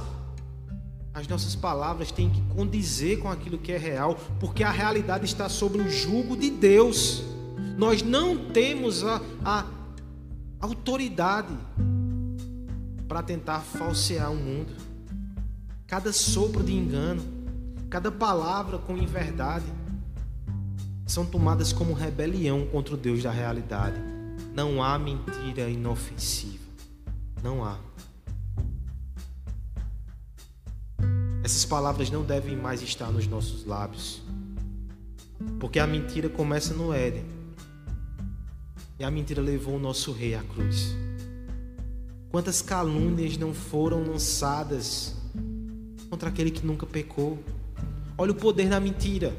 As 1.13 1.27
nossas 1.27 1.55
palavras 1.55 2.11
têm 2.11 2.29
que 2.29 2.41
condizer 2.53 3.19
com 3.19 3.27
aquilo 3.27 3.57
que 3.57 3.71
é 3.71 3.77
real, 3.77 4.15
porque 4.39 4.63
a 4.63 4.69
realidade 4.69 5.25
está 5.25 5.49
sob 5.49 5.79
o 5.79 5.89
jugo 5.89 6.37
de 6.37 6.51
Deus. 6.51 7.23
Nós 7.75 8.03
não 8.03 8.51
temos 8.51 9.03
a, 9.03 9.19
a 9.43 9.65
autoridade 10.59 11.55
para 13.07 13.23
tentar 13.23 13.61
falsear 13.61 14.31
o 14.31 14.35
mundo. 14.35 14.73
Cada 15.87 16.13
sopro 16.13 16.63
de 16.63 16.73
engano, 16.73 17.23
cada 17.89 18.11
palavra 18.11 18.77
com 18.77 18.95
inverdade 18.95 19.65
são 21.07 21.25
tomadas 21.25 21.71
como 21.71 21.93
rebelião 21.93 22.67
contra 22.67 22.93
o 22.93 22.97
Deus 22.97 23.23
da 23.23 23.31
realidade. 23.31 23.97
Não 24.53 24.83
há 24.83 24.99
mentira 24.99 25.69
inofensiva. 25.69 26.65
Não 27.41 27.63
há. 27.63 27.79
Essas 31.43 31.63
palavras 31.63 32.11
não 32.11 32.23
devem 32.23 32.57
mais 32.57 32.81
estar 32.81 33.09
nos 33.09 33.25
nossos 33.25 33.65
lábios. 33.65 34.21
Porque 35.59 35.79
a 35.79 35.87
mentira 35.87 36.27
começa 36.27 36.73
no 36.73 36.93
Éden. 36.93 37.25
E 38.99 39.03
a 39.03 39.09
mentira 39.09 39.41
levou 39.41 39.75
o 39.75 39.79
nosso 39.79 40.11
rei 40.11 40.35
à 40.35 40.43
cruz. 40.43 40.93
Quantas 42.29 42.61
calúnias 42.61 43.37
não 43.37 43.53
foram 43.53 44.03
lançadas 44.03 45.15
contra 46.09 46.27
aquele 46.27 46.51
que 46.51 46.65
nunca 46.65 46.85
pecou? 46.85 47.41
Olha 48.17 48.33
o 48.33 48.35
poder 48.35 48.67
da 48.67 48.79
mentira. 48.79 49.33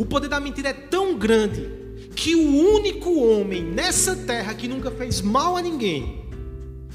O 0.00 0.06
poder 0.06 0.28
da 0.28 0.40
mentira 0.40 0.70
é 0.70 0.72
tão 0.72 1.18
grande 1.18 1.68
que 2.16 2.34
o 2.34 2.74
único 2.74 3.20
homem 3.20 3.62
nessa 3.62 4.16
terra 4.16 4.54
que 4.54 4.66
nunca 4.66 4.90
fez 4.90 5.20
mal 5.20 5.58
a 5.58 5.60
ninguém 5.60 6.24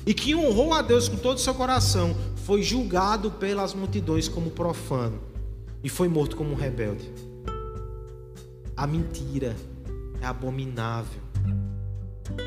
e 0.08 0.12
que 0.12 0.34
honrou 0.34 0.74
a 0.74 0.82
Deus 0.82 1.08
com 1.08 1.16
todo 1.16 1.38
o 1.38 1.40
seu 1.40 1.54
coração 1.54 2.16
foi 2.38 2.64
julgado 2.64 3.30
pelas 3.30 3.76
multidões 3.76 4.28
como 4.28 4.50
profano 4.50 5.22
e 5.84 5.88
foi 5.88 6.08
morto 6.08 6.36
como 6.36 6.54
um 6.54 6.56
rebelde. 6.56 7.08
A 8.76 8.88
mentira 8.88 9.56
é 10.20 10.26
abominável. 10.26 11.22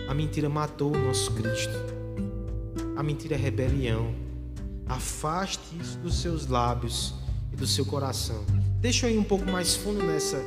A 0.09 0.13
mentira 0.13 0.49
matou 0.49 0.93
o 0.93 0.99
nosso 0.99 1.31
Cristo. 1.35 1.79
A 2.97 3.03
mentira 3.05 3.37
é 3.37 3.39
rebelião. 3.39 4.13
Afaste 4.89 5.79
isso 5.81 5.97
dos 5.99 6.21
seus 6.21 6.49
lábios 6.49 7.15
e 7.53 7.57
do 7.57 7.65
seu 7.67 7.85
coração. 7.87 8.45
Deixa 8.81 9.09
eu 9.09 9.15
ir 9.17 9.19
um 9.19 9.25
pouco 9.25 9.45
mais 9.51 9.75
fundo 9.75 10.01
nessa 10.05 10.41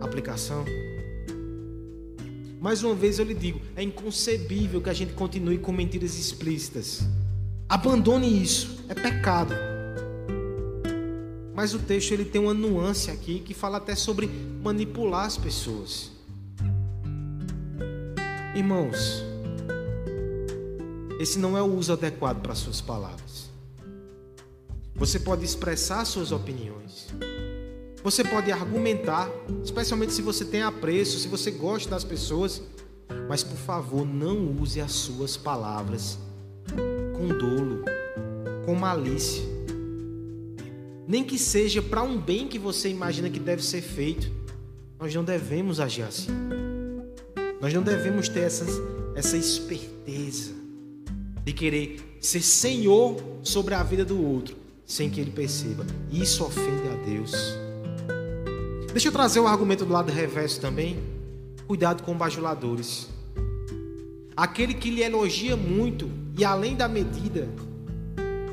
aplicação. 0.00 0.64
Mais 2.58 2.82
uma 2.82 2.94
vez 2.94 3.18
eu 3.18 3.26
lhe 3.26 3.34
digo, 3.34 3.60
é 3.76 3.82
inconcebível 3.82 4.80
que 4.80 4.88
a 4.88 4.94
gente 4.94 5.12
continue 5.12 5.58
com 5.58 5.70
mentiras 5.70 6.18
explícitas. 6.18 7.02
Abandone 7.68 8.42
isso, 8.42 8.84
é 8.88 8.94
pecado. 8.94 9.54
Mas 11.54 11.74
o 11.74 11.78
texto 11.78 12.12
ele 12.12 12.24
tem 12.24 12.40
uma 12.40 12.54
nuance 12.54 13.10
aqui 13.10 13.40
que 13.40 13.52
fala 13.52 13.76
até 13.76 13.94
sobre 13.94 14.26
manipular 14.62 15.26
as 15.26 15.36
pessoas. 15.36 16.10
Irmãos, 18.54 19.22
esse 21.20 21.38
não 21.38 21.56
é 21.56 21.60
o 21.60 21.76
uso 21.76 21.92
adequado 21.92 22.40
para 22.40 22.54
suas 22.54 22.80
palavras. 22.80 23.50
Você 24.94 25.20
pode 25.20 25.44
expressar 25.44 26.04
suas 26.06 26.32
opiniões. 26.32 27.08
Você 28.08 28.24
pode 28.24 28.50
argumentar, 28.50 29.30
especialmente 29.62 30.14
se 30.14 30.22
você 30.22 30.42
tem 30.42 30.62
apreço, 30.62 31.18
se 31.18 31.28
você 31.28 31.50
gosta 31.50 31.90
das 31.90 32.04
pessoas, 32.04 32.62
mas 33.28 33.44
por 33.44 33.58
favor, 33.58 34.06
não 34.06 34.50
use 34.58 34.80
as 34.80 34.92
suas 34.92 35.36
palavras 35.36 36.18
com 37.14 37.28
dolo, 37.28 37.84
com 38.64 38.74
malícia. 38.74 39.44
Nem 41.06 41.22
que 41.22 41.38
seja 41.38 41.82
para 41.82 42.02
um 42.02 42.18
bem 42.18 42.48
que 42.48 42.58
você 42.58 42.88
imagina 42.88 43.28
que 43.28 43.38
deve 43.38 43.62
ser 43.62 43.82
feito. 43.82 44.32
Nós 44.98 45.14
não 45.14 45.22
devemos 45.22 45.78
agir 45.78 46.04
assim. 46.04 46.30
Nós 47.60 47.74
não 47.74 47.82
devemos 47.82 48.26
ter 48.26 48.40
essa, 48.40 48.64
essa 49.14 49.36
esperteza 49.36 50.52
de 51.44 51.52
querer 51.52 52.16
ser 52.22 52.40
senhor 52.40 53.22
sobre 53.42 53.74
a 53.74 53.82
vida 53.82 54.02
do 54.02 54.18
outro, 54.18 54.56
sem 54.86 55.10
que 55.10 55.20
ele 55.20 55.30
perceba. 55.30 55.84
Isso 56.10 56.42
ofende 56.42 56.88
a 56.88 57.04
Deus. 57.04 57.67
Deixa 58.92 59.08
eu 59.08 59.12
trazer 59.12 59.40
o 59.40 59.46
argumento 59.46 59.84
do 59.84 59.92
lado 59.92 60.10
reverso 60.10 60.60
também. 60.60 60.98
Cuidado 61.66 62.02
com 62.02 62.16
bajuladores. 62.16 63.08
Aquele 64.36 64.72
que 64.72 64.90
lhe 64.90 65.02
elogia 65.02 65.56
muito 65.56 66.10
e 66.36 66.44
além 66.44 66.76
da 66.76 66.88
medida, 66.88 67.48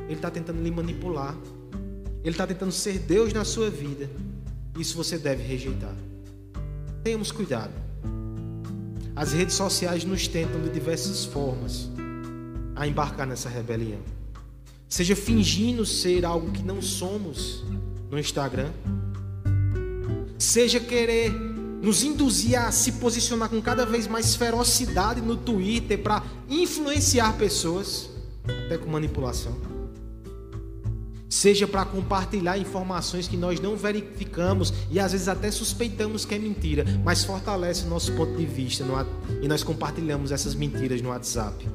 ele 0.06 0.16
está 0.16 0.30
tentando 0.30 0.62
lhe 0.62 0.72
manipular. 0.72 1.36
Ele 2.24 2.34
está 2.34 2.46
tentando 2.46 2.72
ser 2.72 3.00
Deus 3.00 3.32
na 3.32 3.46
sua 3.46 3.70
vida. 3.70 4.10
Isso 4.78 4.98
você 4.98 5.18
deve 5.18 5.44
rejeitar. 5.44 5.96
Tenhamos 7.04 7.32
cuidado. 7.32 7.72
As 9.16 9.32
redes 9.32 9.56
sociais 9.56 10.04
nos 10.04 10.28
tentam 10.28 10.62
de 10.62 10.70
diversas 10.70 11.24
formas. 11.24 11.90
a 12.76 12.86
embarcar 12.86 13.26
nessa 13.26 13.48
rebelião. 13.48 14.02
Seja 14.90 15.16
fingindo 15.16 15.86
ser 15.86 16.26
algo 16.26 16.52
que 16.52 16.62
não 16.62 16.82
somos 16.82 17.64
no 18.12 18.20
Instagram. 18.20 18.70
Seja 20.46 20.80
querer 20.80 21.32
nos 21.82 22.04
induzir 22.04 22.56
a 22.56 22.72
se 22.72 22.94
posicionar 22.94 23.50
com 23.50 23.60
cada 23.60 23.84
vez 23.84 24.06
mais 24.06 24.36
ferocidade 24.36 25.20
no 25.20 25.36
Twitter 25.36 25.98
para 25.98 26.24
influenciar 26.48 27.36
pessoas, 27.36 28.12
até 28.48 28.78
com 28.78 28.88
manipulação. 28.88 29.58
Seja 31.28 31.68
para 31.68 31.84
compartilhar 31.84 32.60
informações 32.60 33.28
que 33.28 33.36
nós 33.36 33.60
não 33.60 33.76
verificamos 33.76 34.72
e 34.92 35.00
às 35.00 35.14
vezes 35.14 35.28
até 35.28 35.50
suspeitamos 35.50 36.26
que 36.26 36.36
é 36.36 36.40
mentira, 36.40 36.86
mas 37.04 37.24
fortalece 37.24 37.84
o 37.84 37.90
nosso 37.90 38.14
ponto 38.14 38.38
de 38.38 38.46
vista 38.46 38.86
e 39.42 39.48
nós 39.48 39.64
compartilhamos 39.64 40.32
essas 40.32 40.54
mentiras 40.54 41.02
no 41.02 41.10
WhatsApp. 41.10 41.68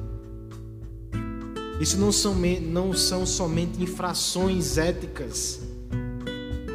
Isso 1.77 1.97
não 1.97 2.11
são, 2.13 2.33
não 2.61 2.93
são 2.93 3.25
somente 3.25 3.83
infrações 3.83 4.77
éticas 4.77 5.70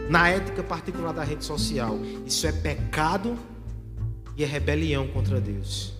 na 0.08 0.28
ética 0.28 0.62
particular 0.62 1.12
da 1.12 1.24
rede 1.24 1.44
social. 1.44 1.98
Isso 2.24 2.46
é 2.46 2.52
pecado 2.52 3.36
e 4.36 4.44
é 4.44 4.46
rebelião 4.46 5.08
contra 5.08 5.40
Deus. 5.40 5.94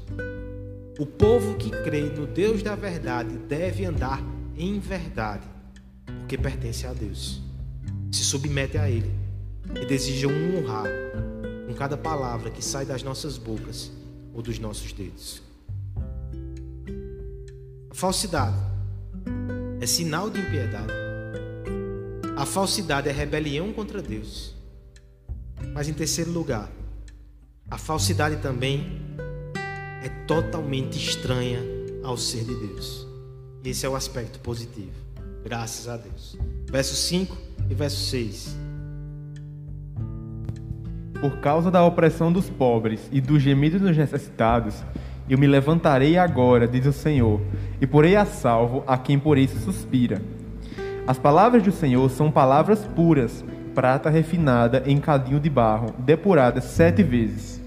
O 0.98 1.04
povo 1.04 1.56
que 1.56 1.70
crê 1.70 2.02
no 2.02 2.26
Deus 2.26 2.62
da 2.62 2.74
verdade 2.74 3.36
deve 3.36 3.84
andar 3.84 4.22
em 4.56 4.78
verdade, 4.78 5.46
porque 6.20 6.38
pertence 6.38 6.86
a 6.86 6.92
Deus. 6.92 7.42
Se 8.10 8.24
submete 8.24 8.78
a 8.78 8.88
Ele 8.88 9.12
e 9.74 9.84
desejam 9.84 10.30
honrar 10.30 10.88
com 11.66 11.74
cada 11.74 11.96
palavra 11.96 12.50
que 12.50 12.64
sai 12.64 12.86
das 12.86 13.02
nossas 13.02 13.36
bocas 13.36 13.90
ou 14.32 14.40
dos 14.40 14.58
nossos 14.58 14.92
dedos. 14.92 15.42
A 17.90 17.94
falsidade 17.94 18.56
é 19.80 19.86
sinal 19.86 20.30
de 20.30 20.40
impiedade 20.40 21.05
a 22.36 22.44
falsidade 22.44 23.08
é 23.08 23.12
rebelião 23.12 23.72
contra 23.72 24.02
Deus. 24.02 24.54
Mas 25.72 25.88
em 25.88 25.94
terceiro 25.94 26.30
lugar, 26.30 26.70
a 27.70 27.78
falsidade 27.78 28.36
também 28.36 29.00
é 30.04 30.08
totalmente 30.26 30.98
estranha 30.98 31.60
ao 32.04 32.18
ser 32.18 32.44
de 32.44 32.54
Deus. 32.54 33.06
Esse 33.64 33.86
é 33.86 33.88
o 33.88 33.96
aspecto 33.96 34.38
positivo. 34.40 34.92
Graças 35.42 35.88
a 35.88 35.96
Deus. 35.96 36.36
Verso 36.70 36.94
5 36.94 37.36
e 37.70 37.74
verso 37.74 38.04
6. 38.10 38.54
Por 41.18 41.38
causa 41.38 41.70
da 41.70 41.82
opressão 41.84 42.30
dos 42.30 42.50
pobres 42.50 43.00
e 43.10 43.18
do 43.18 43.40
gemido 43.40 43.80
dos 43.80 43.96
necessitados, 43.96 44.74
eu 45.28 45.38
me 45.38 45.46
levantarei 45.46 46.18
agora, 46.18 46.68
diz 46.68 46.84
o 46.84 46.92
Senhor, 46.92 47.40
e 47.80 47.86
porei 47.86 48.14
a 48.14 48.26
salvo 48.26 48.84
a 48.86 48.98
quem 48.98 49.18
por 49.18 49.38
isso 49.38 49.58
suspira. 49.58 50.20
As 51.06 51.18
palavras 51.18 51.62
do 51.62 51.70
Senhor 51.70 52.10
são 52.10 52.32
palavras 52.32 52.80
puras, 52.96 53.44
prata 53.76 54.10
refinada 54.10 54.82
em 54.86 54.98
cadinho 54.98 55.38
de 55.38 55.48
barro, 55.48 55.94
depurada 56.00 56.60
sete 56.60 57.00
vezes. 57.04 57.60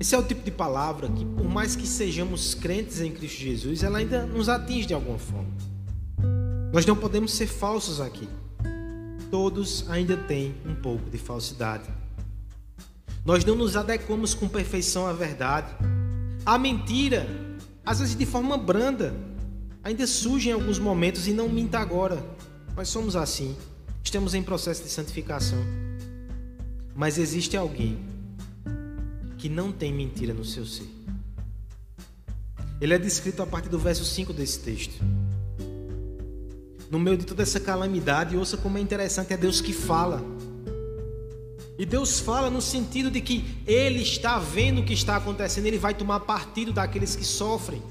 Esse 0.00 0.14
é 0.14 0.18
o 0.18 0.22
tipo 0.22 0.42
de 0.42 0.50
palavra 0.50 1.06
que, 1.10 1.26
por 1.26 1.44
mais 1.44 1.76
que 1.76 1.86
sejamos 1.86 2.54
crentes 2.54 3.02
em 3.02 3.12
Cristo 3.12 3.38
Jesus, 3.38 3.82
ela 3.82 3.98
ainda 3.98 4.24
nos 4.24 4.48
atinge 4.48 4.86
de 4.86 4.94
alguma 4.94 5.18
forma. 5.18 5.50
Nós 6.72 6.86
não 6.86 6.96
podemos 6.96 7.34
ser 7.34 7.48
falsos 7.48 8.00
aqui. 8.00 8.26
Todos 9.30 9.84
ainda 9.90 10.16
têm 10.16 10.54
um 10.64 10.74
pouco 10.74 11.10
de 11.10 11.18
falsidade. 11.18 11.84
Nós 13.26 13.44
não 13.44 13.54
nos 13.54 13.76
adequamos 13.76 14.32
com 14.32 14.48
perfeição 14.48 15.06
à 15.06 15.12
verdade. 15.12 15.66
A 16.46 16.58
mentira, 16.58 17.26
às 17.84 18.00
vezes 18.00 18.16
de 18.16 18.24
forma 18.24 18.56
branda, 18.56 19.12
ainda 19.88 20.06
surge 20.06 20.50
em 20.50 20.52
alguns 20.52 20.78
momentos 20.78 21.26
e 21.26 21.32
não 21.32 21.48
minta 21.48 21.78
agora. 21.78 22.22
Nós 22.76 22.88
somos 22.88 23.16
assim. 23.16 23.56
Estamos 24.04 24.34
em 24.34 24.42
processo 24.42 24.82
de 24.82 24.90
santificação. 24.90 25.58
Mas 26.94 27.16
existe 27.16 27.56
alguém 27.56 27.98
que 29.38 29.48
não 29.48 29.72
tem 29.72 29.92
mentira 29.92 30.34
no 30.34 30.44
seu 30.44 30.66
ser. 30.66 30.88
Ele 32.80 32.92
é 32.92 32.98
descrito 32.98 33.42
a 33.42 33.46
partir 33.46 33.70
do 33.70 33.78
verso 33.78 34.04
5 34.04 34.32
desse 34.32 34.60
texto. 34.60 34.94
No 36.90 36.98
meio 36.98 37.16
de 37.16 37.24
toda 37.24 37.42
essa 37.42 37.58
calamidade, 37.58 38.36
ouça 38.36 38.56
como 38.56 38.76
é 38.76 38.80
interessante, 38.80 39.32
é 39.32 39.36
Deus 39.36 39.60
que 39.60 39.72
fala. 39.72 40.22
E 41.78 41.86
Deus 41.86 42.20
fala 42.20 42.50
no 42.50 42.60
sentido 42.60 43.10
de 43.10 43.20
que 43.20 43.62
Ele 43.66 44.02
está 44.02 44.38
vendo 44.38 44.80
o 44.80 44.84
que 44.84 44.92
está 44.92 45.16
acontecendo, 45.16 45.66
Ele 45.66 45.78
vai 45.78 45.94
tomar 45.94 46.20
partido 46.20 46.72
daqueles 46.72 47.16
que 47.16 47.24
sofrem. 47.24 47.82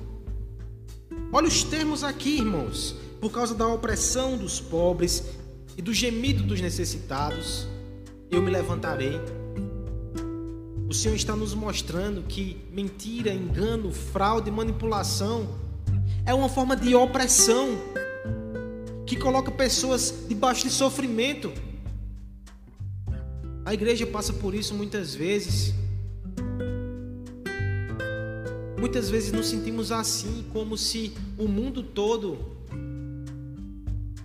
Olha 1.32 1.48
os 1.48 1.63
termos 1.63 2.04
aqui, 2.04 2.38
irmãos. 2.38 2.96
Por 3.20 3.32
causa 3.32 3.54
da 3.54 3.68
opressão 3.68 4.38
dos 4.38 4.60
pobres 4.60 5.24
e 5.76 5.82
do 5.82 5.94
gemido 5.94 6.44
dos 6.44 6.62
necessitados, 6.62 7.68
eu 8.32 8.42
me 8.42 8.50
levantarei. 8.50 9.20
O 10.88 10.94
Senhor 10.94 11.16
está 11.16 11.36
nos 11.36 11.54
mostrando 11.54 12.24
que 12.24 12.58
mentira, 12.72 13.34
engano, 13.34 13.92
fraude, 13.92 14.50
manipulação 14.50 15.50
é 16.26 16.34
uma 16.34 16.48
forma 16.48 16.76
de 16.76 16.96
opressão 16.96 17.78
que 19.06 19.16
coloca 19.16 19.52
pessoas 19.52 20.13
debaixo 20.30 20.63
de 20.63 20.70
sofrimento. 20.70 21.52
A 23.66 23.74
igreja 23.74 24.08
passa 24.08 24.32
por 24.32 24.56
isso 24.56 24.74
muitas 24.74 25.13
vezes. 25.13 25.74
Muitas 28.88 29.10
vezes 29.10 29.34
nos 29.34 29.50
sentimos 29.50 29.91
assim, 29.91 30.45
como 30.54 30.78
se 30.78 31.12
o 31.38 31.45
mundo 31.45 31.84
todo 31.84 32.38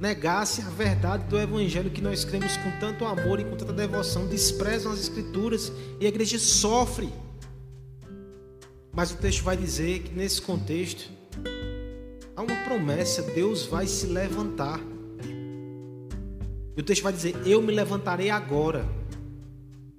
negasse 0.00 0.62
a 0.62 0.70
verdade 0.70 1.24
do 1.24 1.36
Evangelho 1.36 1.90
que 1.90 2.00
nós 2.00 2.24
cremos 2.24 2.56
com 2.58 2.70
tanto 2.78 3.04
amor 3.04 3.40
e 3.40 3.44
com 3.44 3.56
tanta 3.56 3.72
devoção, 3.72 4.28
desprezam 4.28 4.92
as 4.92 5.00
Escrituras 5.00 5.72
e 5.98 6.06
a 6.06 6.08
igreja 6.08 6.38
sofre. 6.38 7.12
Mas 8.92 9.10
o 9.10 9.16
texto 9.16 9.42
vai 9.42 9.56
dizer 9.56 10.04
que 10.04 10.14
nesse 10.14 10.40
contexto 10.40 11.10
há 12.36 12.42
uma 12.42 12.62
promessa: 12.62 13.20
Deus 13.20 13.66
vai 13.66 13.88
se 13.88 14.06
levantar. 14.06 14.78
E 16.76 16.80
o 16.80 16.84
texto 16.84 17.02
vai 17.02 17.12
dizer: 17.12 17.34
Eu 17.44 17.60
me 17.60 17.72
levantarei 17.72 18.30
agora. 18.30 18.88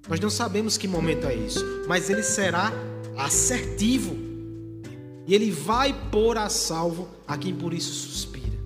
Nós 0.08 0.18
não 0.20 0.30
sabemos 0.30 0.78
que 0.78 0.88
momento 0.88 1.26
é 1.26 1.34
isso, 1.34 1.62
mas 1.86 2.08
ele 2.08 2.22
será 2.22 2.72
assertivo. 3.14 4.24
E 5.26 5.34
ele 5.34 5.50
vai 5.50 5.94
pôr 6.10 6.36
a 6.36 6.48
salvo 6.48 7.08
a 7.26 7.36
quem 7.36 7.54
por 7.54 7.72
isso 7.72 7.92
suspira. 7.92 8.58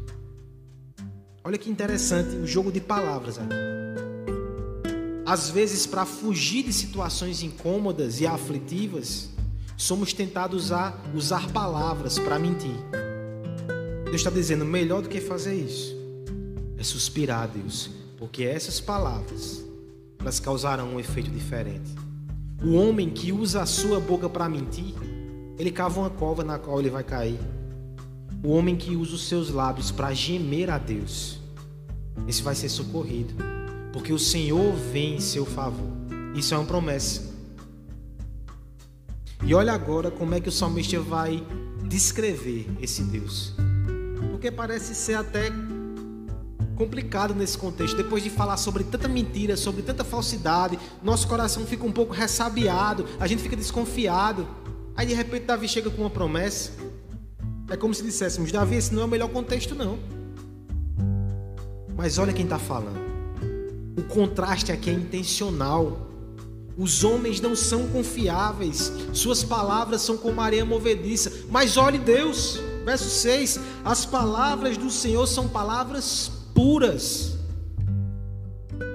Olha 1.44 1.56
que 1.56 1.70
interessante 1.70 2.34
o 2.36 2.46
jogo 2.46 2.72
de 2.72 2.80
palavras 2.80 3.38
aqui. 3.38 3.54
Às 5.24 5.50
vezes, 5.50 5.86
para 5.86 6.04
fugir 6.04 6.64
de 6.64 6.72
situações 6.72 7.42
incômodas 7.42 8.20
e 8.20 8.26
aflitivas, 8.26 9.28
somos 9.76 10.12
tentados 10.12 10.72
a 10.72 10.98
usar 11.14 11.50
palavras 11.52 12.18
para 12.18 12.38
mentir. 12.38 12.76
Deus 14.04 14.16
está 14.16 14.30
dizendo: 14.30 14.64
melhor 14.64 15.02
do 15.02 15.08
que 15.08 15.20
fazer 15.20 15.54
isso 15.54 15.96
é 16.78 16.82
suspirar 16.82 17.48
Deus, 17.48 17.90
porque 18.16 18.42
essas 18.44 18.80
palavras 18.80 19.64
elas 20.18 20.40
causarão 20.40 20.94
um 20.94 21.00
efeito 21.00 21.30
diferente. 21.30 21.90
O 22.62 22.72
homem 22.72 23.10
que 23.10 23.30
usa 23.30 23.62
a 23.62 23.66
sua 23.66 24.00
boca 24.00 24.28
para 24.28 24.48
mentir 24.48 24.94
ele 25.58 25.70
cava 25.70 26.00
uma 26.00 26.10
cova 26.10 26.44
na 26.44 26.58
qual 26.58 26.78
ele 26.78 26.90
vai 26.90 27.02
cair. 27.02 27.38
O 28.42 28.50
homem 28.50 28.76
que 28.76 28.94
usa 28.94 29.14
os 29.14 29.26
seus 29.26 29.50
lábios 29.50 29.90
para 29.90 30.14
gemer 30.14 30.70
a 30.70 30.78
Deus, 30.78 31.40
esse 32.26 32.42
vai 32.42 32.54
ser 32.54 32.68
socorrido, 32.68 33.34
porque 33.92 34.12
o 34.12 34.18
Senhor 34.18 34.74
vem 34.92 35.16
em 35.16 35.20
seu 35.20 35.44
favor. 35.44 35.90
Isso 36.34 36.54
é 36.54 36.58
uma 36.58 36.66
promessa. 36.66 37.36
E 39.44 39.54
olha 39.54 39.72
agora 39.72 40.10
como 40.10 40.34
é 40.34 40.40
que 40.40 40.48
o 40.48 40.52
salmista 40.52 41.00
vai 41.00 41.44
descrever 41.84 42.68
esse 42.80 43.02
Deus. 43.02 43.54
Porque 44.30 44.50
parece 44.50 44.94
ser 44.94 45.14
até 45.14 45.50
complicado 46.76 47.34
nesse 47.34 47.58
contexto. 47.58 47.96
Depois 47.96 48.22
de 48.22 48.30
falar 48.30 48.56
sobre 48.56 48.84
tanta 48.84 49.08
mentira, 49.08 49.56
sobre 49.56 49.82
tanta 49.82 50.04
falsidade, 50.04 50.78
nosso 51.02 51.26
coração 51.26 51.66
fica 51.66 51.84
um 51.84 51.90
pouco 51.90 52.12
ressabiado, 52.14 53.04
a 53.18 53.26
gente 53.26 53.42
fica 53.42 53.56
desconfiado. 53.56 54.46
Aí 54.98 55.06
de 55.06 55.14
repente 55.14 55.44
Davi 55.44 55.68
chega 55.68 55.88
com 55.88 56.02
uma 56.02 56.10
promessa. 56.10 56.72
É 57.70 57.76
como 57.76 57.94
se 57.94 58.02
disséssemos: 58.02 58.50
Davi, 58.50 58.74
esse 58.74 58.92
não 58.92 59.02
é 59.02 59.04
o 59.04 59.08
melhor 59.08 59.28
contexto, 59.28 59.72
não. 59.72 59.96
Mas 61.96 62.18
olha 62.18 62.32
quem 62.32 62.42
está 62.42 62.58
falando. 62.58 62.98
O 63.96 64.02
contraste 64.02 64.72
aqui 64.72 64.90
é 64.90 64.94
intencional. 64.94 66.08
Os 66.76 67.04
homens 67.04 67.40
não 67.40 67.54
são 67.54 67.86
confiáveis, 67.88 68.92
suas 69.12 69.44
palavras 69.44 70.02
são 70.02 70.16
como 70.16 70.40
areia 70.40 70.64
movediça. 70.64 71.44
Mas 71.48 71.76
olhe 71.76 71.98
Deus, 71.98 72.58
verso 72.84 73.08
6: 73.08 73.60
as 73.84 74.04
palavras 74.04 74.76
do 74.76 74.90
Senhor 74.90 75.28
são 75.28 75.48
palavras 75.48 76.28
puras 76.52 77.37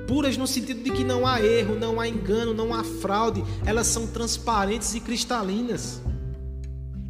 puras 0.07 0.37
no 0.37 0.47
sentido 0.47 0.83
de 0.83 0.91
que 0.91 1.03
não 1.03 1.25
há 1.25 1.41
erro, 1.41 1.75
não 1.75 1.99
há 1.99 2.07
engano, 2.07 2.53
não 2.53 2.73
há 2.73 2.83
fraude, 2.83 3.43
elas 3.65 3.87
são 3.87 4.07
transparentes 4.07 4.93
e 4.95 4.99
cristalinas. 4.99 6.01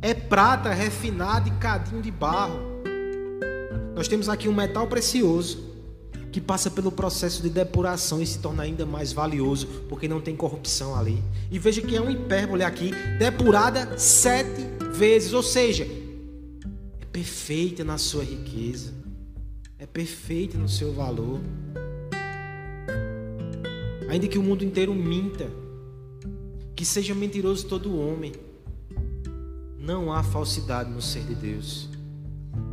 É 0.01 0.13
prata 0.13 0.69
refinada 0.71 1.47
e 1.47 1.51
cadinho 1.53 2.01
de 2.01 2.11
barro. 2.11 2.59
Nós 3.95 4.07
temos 4.07 4.27
aqui 4.27 4.49
um 4.49 4.53
metal 4.53 4.87
precioso 4.87 5.71
que 6.33 6.41
passa 6.41 6.71
pelo 6.71 6.91
processo 6.91 7.43
de 7.43 7.49
depuração 7.49 8.19
e 8.19 8.25
se 8.25 8.39
torna 8.39 8.63
ainda 8.63 8.87
mais 8.87 9.13
valioso, 9.13 9.67
porque 9.87 10.07
não 10.07 10.19
tem 10.19 10.35
corrupção 10.35 10.95
ali. 10.95 11.23
E 11.51 11.59
veja 11.59 11.79
que 11.79 11.95
é 11.95 12.01
um 12.01 12.09
hipérbole 12.09 12.63
aqui, 12.63 12.91
depurada 13.19 13.97
sete 13.99 14.63
vezes, 14.93 15.31
ou 15.31 15.43
seja, 15.43 15.83
é 15.83 17.05
perfeita 17.11 17.83
na 17.83 17.99
sua 17.99 18.23
riqueza, 18.23 18.91
é 19.77 19.85
perfeita 19.85 20.57
no 20.57 20.67
seu 20.67 20.91
valor. 20.91 21.39
Ainda 24.13 24.27
que 24.27 24.37
o 24.37 24.43
mundo 24.43 24.63
inteiro 24.63 24.93
minta, 24.93 25.49
que 26.75 26.85
seja 26.85 27.15
mentiroso 27.15 27.65
todo 27.65 27.97
homem, 27.97 28.31
não 29.79 30.13
há 30.13 30.21
falsidade 30.21 30.91
no 30.91 31.01
ser 31.01 31.23
de 31.23 31.33
Deus. 31.33 31.89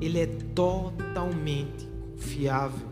Ele 0.02 0.18
é 0.18 0.26
totalmente 0.26 1.88
confiável. 2.12 2.86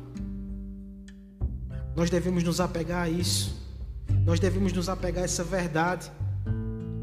Nós 1.94 2.08
devemos 2.08 2.42
nos 2.42 2.58
apegar 2.58 3.02
a 3.02 3.10
isso. 3.10 3.54
Nós 4.24 4.40
devemos 4.40 4.72
nos 4.72 4.88
apegar 4.88 5.24
a 5.24 5.24
essa 5.26 5.44
verdade. 5.44 6.10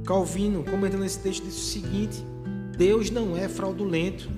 Calvino, 0.03 0.63
comentando 0.63 1.05
esse 1.05 1.19
texto, 1.19 1.43
disse 1.43 1.59
o 1.59 1.83
seguinte: 1.83 2.25
Deus 2.75 3.11
não 3.11 3.37
é 3.37 3.47
fraudulento. 3.47 4.31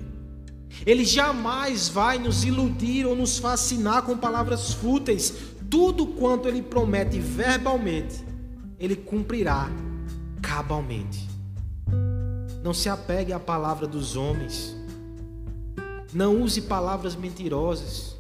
Ele 0.86 1.06
jamais 1.06 1.88
vai 1.88 2.20
nos 2.20 2.44
iludir 2.44 3.06
ou 3.06 3.16
nos 3.16 3.38
fascinar 3.38 4.02
com 4.02 4.18
palavras 4.18 4.74
fúteis. 4.74 5.56
Tudo 5.70 6.08
quanto 6.08 6.48
ele 6.48 6.62
promete 6.62 7.20
verbalmente, 7.20 8.24
ele 8.80 8.96
cumprirá 8.96 9.70
cabalmente. 10.42 11.28
Não 12.64 12.74
se 12.74 12.90
apegue 12.90 13.34
à 13.34 13.40
palavra 13.40 13.86
dos 13.86 14.16
homens. 14.16 14.76
Não 16.14 16.42
use 16.42 16.62
palavras 16.62 17.16
mentirosas. 17.16 18.16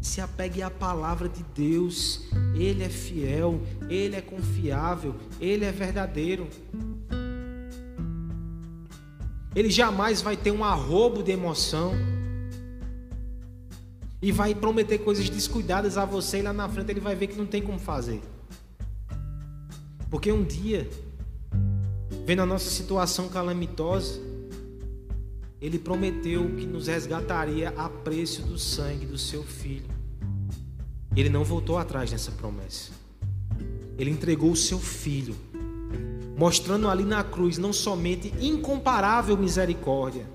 Se 0.00 0.20
apegue 0.20 0.62
à 0.62 0.70
palavra 0.70 1.28
de 1.28 1.42
Deus. 1.54 2.28
Ele 2.54 2.82
é 2.82 2.88
fiel, 2.88 3.60
ele 3.88 4.16
é 4.16 4.20
confiável, 4.20 5.14
ele 5.40 5.64
é 5.64 5.70
verdadeiro. 5.70 6.48
Ele 9.54 9.70
jamais 9.70 10.20
vai 10.20 10.36
ter 10.36 10.50
um 10.50 10.64
arrobo 10.64 11.22
de 11.22 11.32
emoção 11.32 11.92
e 14.22 14.30
vai 14.30 14.54
prometer 14.54 14.98
coisas 14.98 15.30
descuidadas 15.30 15.96
a 15.96 16.04
você 16.04 16.38
e 16.38 16.42
lá 16.42 16.52
na 16.52 16.68
frente 16.68 16.90
ele 16.90 17.00
vai 17.00 17.14
ver 17.14 17.28
que 17.28 17.36
não 17.36 17.46
tem 17.46 17.62
como 17.62 17.78
fazer. 17.78 18.20
Porque 20.10 20.30
um 20.30 20.44
dia, 20.44 20.88
vendo 22.26 22.42
a 22.42 22.46
nossa 22.46 22.68
situação 22.68 23.28
calamitosa, 23.28 24.20
ele 25.60 25.78
prometeu 25.78 26.54
que 26.56 26.66
nos 26.66 26.86
resgataria 26.86 27.70
a 27.76 27.88
preço 27.88 28.42
do 28.42 28.58
sangue 28.58 29.06
do 29.06 29.16
seu 29.16 29.42
filho. 29.42 29.88
Ele 31.14 31.28
não 31.28 31.44
voltou 31.44 31.78
atrás 31.78 32.10
nessa 32.10 32.30
promessa. 32.32 32.92
Ele 33.98 34.10
entregou 34.10 34.52
o 34.52 34.56
seu 34.56 34.78
filho, 34.78 35.36
mostrando 36.36 36.88
ali 36.88 37.04
na 37.04 37.22
cruz 37.22 37.58
não 37.58 37.72
somente 37.72 38.32
incomparável 38.40 39.36
misericórdia, 39.36 40.26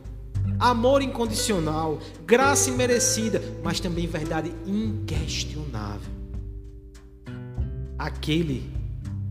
amor 0.59 1.01
incondicional, 1.01 1.99
graça 2.25 2.69
imerecida, 2.69 3.41
mas 3.63 3.79
também 3.79 4.07
verdade 4.07 4.53
inquestionável. 4.65 6.13
Aquele 7.97 8.69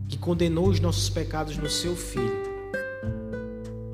que 0.07 0.17
condenou 0.17 0.67
os 0.69 0.79
nossos 0.79 1.09
pecados 1.09 1.57
no 1.57 1.69
seu 1.69 1.95
filho 1.95 2.45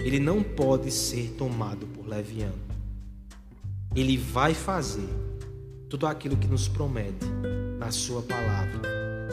ele 0.04 0.20
não 0.20 0.42
pode 0.42 0.92
ser 0.92 1.36
tomado 1.38 1.86
por 1.88 2.08
leviano. 2.08 2.60
Ele 3.96 4.18
vai 4.18 4.54
fazer 4.54 5.08
tudo 5.90 6.08
aquilo 6.08 6.38
que 6.38 6.48
nos 6.48 6.68
promete 6.68 7.26
na 7.78 7.92
Sua 7.92 8.22
palavra. 8.22 8.82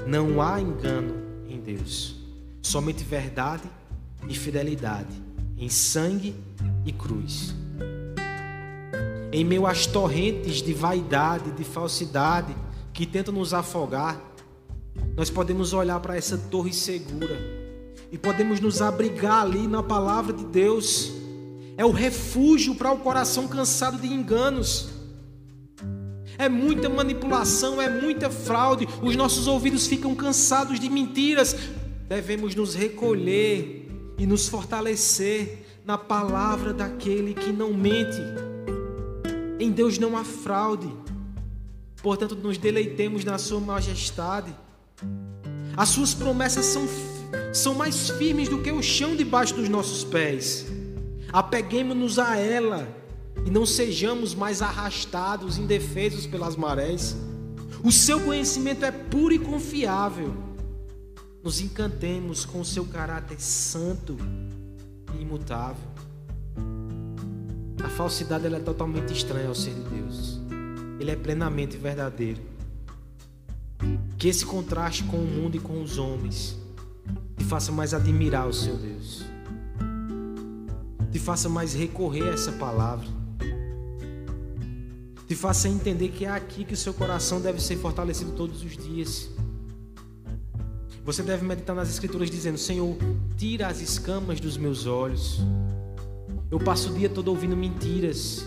Não 0.06 0.42
há 0.42 0.60
engano 0.60 1.14
em 1.48 1.60
Deus, 1.60 2.16
somente 2.60 3.02
verdade 3.02 3.68
e 4.28 4.34
fidelidade 4.34 5.22
em 5.56 5.68
sangue 5.68 6.34
e 6.84 6.92
cruz. 6.92 7.54
Em 9.30 9.44
meio 9.44 9.66
às 9.66 9.86
torrentes 9.86 10.62
de 10.62 10.72
vaidade, 10.72 11.50
de 11.52 11.64
falsidade 11.64 12.54
que 12.92 13.06
tentam 13.06 13.34
nos 13.34 13.52
afogar, 13.52 14.20
nós 15.16 15.28
podemos 15.28 15.72
olhar 15.72 16.00
para 16.00 16.16
essa 16.16 16.38
torre 16.38 16.72
segura 16.72 17.38
e 18.10 18.16
podemos 18.16 18.58
nos 18.60 18.80
abrigar 18.80 19.42
ali 19.42 19.66
na 19.66 19.82
palavra 19.82 20.32
de 20.32 20.44
Deus. 20.44 21.12
É 21.76 21.84
o 21.84 21.90
refúgio 21.90 22.74
para 22.74 22.90
o 22.90 22.98
coração 22.98 23.46
cansado 23.46 23.98
de 23.98 24.06
enganos. 24.06 24.88
É 26.38 26.48
muita 26.48 26.88
manipulação, 26.88 27.82
é 27.82 27.88
muita 27.90 28.30
fraude. 28.30 28.88
Os 29.02 29.14
nossos 29.14 29.46
ouvidos 29.46 29.86
ficam 29.86 30.14
cansados 30.14 30.80
de 30.80 30.88
mentiras. 30.88 31.54
Devemos 32.08 32.54
nos 32.54 32.74
recolher 32.74 33.88
e 34.16 34.26
nos 34.26 34.48
fortalecer 34.48 35.66
na 35.84 35.98
palavra 35.98 36.72
daquele 36.72 37.34
que 37.34 37.52
não 37.52 37.74
mente. 37.74 38.47
Em 39.58 39.70
Deus 39.70 39.98
não 39.98 40.16
há 40.16 40.24
fraude. 40.24 40.92
Portanto, 42.02 42.34
nos 42.34 42.58
deleitemos 42.58 43.24
na 43.24 43.38
Sua 43.38 43.60
majestade. 43.60 44.54
As 45.76 45.88
Suas 45.88 46.14
promessas 46.14 46.64
são 46.66 46.86
são 47.52 47.74
mais 47.74 48.10
firmes 48.10 48.48
do 48.48 48.62
que 48.62 48.70
o 48.70 48.82
chão 48.82 49.14
debaixo 49.16 49.54
dos 49.54 49.68
nossos 49.68 50.04
pés. 50.04 50.66
Apeguemos-nos 51.32 52.18
a 52.18 52.36
ela 52.36 52.88
e 53.44 53.50
não 53.50 53.66
sejamos 53.66 54.34
mais 54.34 54.62
arrastados, 54.62 55.58
indefesos 55.58 56.26
pelas 56.26 56.56
marés. 56.56 57.16
O 57.82 57.92
seu 57.92 58.20
conhecimento 58.20 58.84
é 58.84 58.90
puro 58.90 59.34
e 59.34 59.38
confiável. 59.38 60.34
Nos 61.42 61.60
encantemos 61.60 62.44
com 62.44 62.60
o 62.60 62.64
seu 62.64 62.84
caráter 62.84 63.40
santo 63.40 64.16
e 65.14 65.22
imutável. 65.22 65.97
A 67.84 67.88
falsidade 67.88 68.46
é 68.46 68.60
totalmente 68.60 69.12
estranha 69.12 69.48
ao 69.48 69.54
ser 69.54 69.74
de 69.74 69.82
Deus. 69.82 70.40
Ele 70.98 71.10
é 71.10 71.16
plenamente 71.16 71.76
verdadeiro. 71.76 72.40
Que 74.18 74.28
esse 74.28 74.44
contraste 74.44 75.04
com 75.04 75.16
o 75.16 75.26
mundo 75.26 75.56
e 75.56 75.60
com 75.60 75.80
os 75.80 75.96
homens 75.96 76.56
te 77.36 77.44
faça 77.44 77.70
mais 77.70 77.94
admirar 77.94 78.48
o 78.48 78.52
seu 78.52 78.76
Deus, 78.76 79.24
te 81.12 81.18
faça 81.18 81.48
mais 81.48 81.72
recorrer 81.72 82.24
a 82.24 82.32
essa 82.32 82.50
palavra, 82.50 83.06
te 85.26 85.36
faça 85.36 85.68
entender 85.68 86.08
que 86.08 86.24
é 86.24 86.30
aqui 86.30 86.64
que 86.64 86.74
o 86.74 86.76
seu 86.76 86.92
coração 86.92 87.40
deve 87.40 87.62
ser 87.62 87.76
fortalecido 87.76 88.32
todos 88.32 88.62
os 88.64 88.76
dias. 88.76 89.30
Você 91.04 91.22
deve 91.22 91.44
meditar 91.44 91.76
nas 91.76 91.88
Escrituras 91.88 92.30
dizendo: 92.30 92.58
Senhor, 92.58 92.96
tira 93.36 93.68
as 93.68 93.80
escamas 93.80 94.40
dos 94.40 94.56
meus 94.56 94.84
olhos. 94.84 95.40
Eu 96.50 96.58
passo 96.58 96.90
o 96.90 96.94
dia 96.94 97.08
todo 97.08 97.28
ouvindo 97.28 97.56
mentiras. 97.56 98.44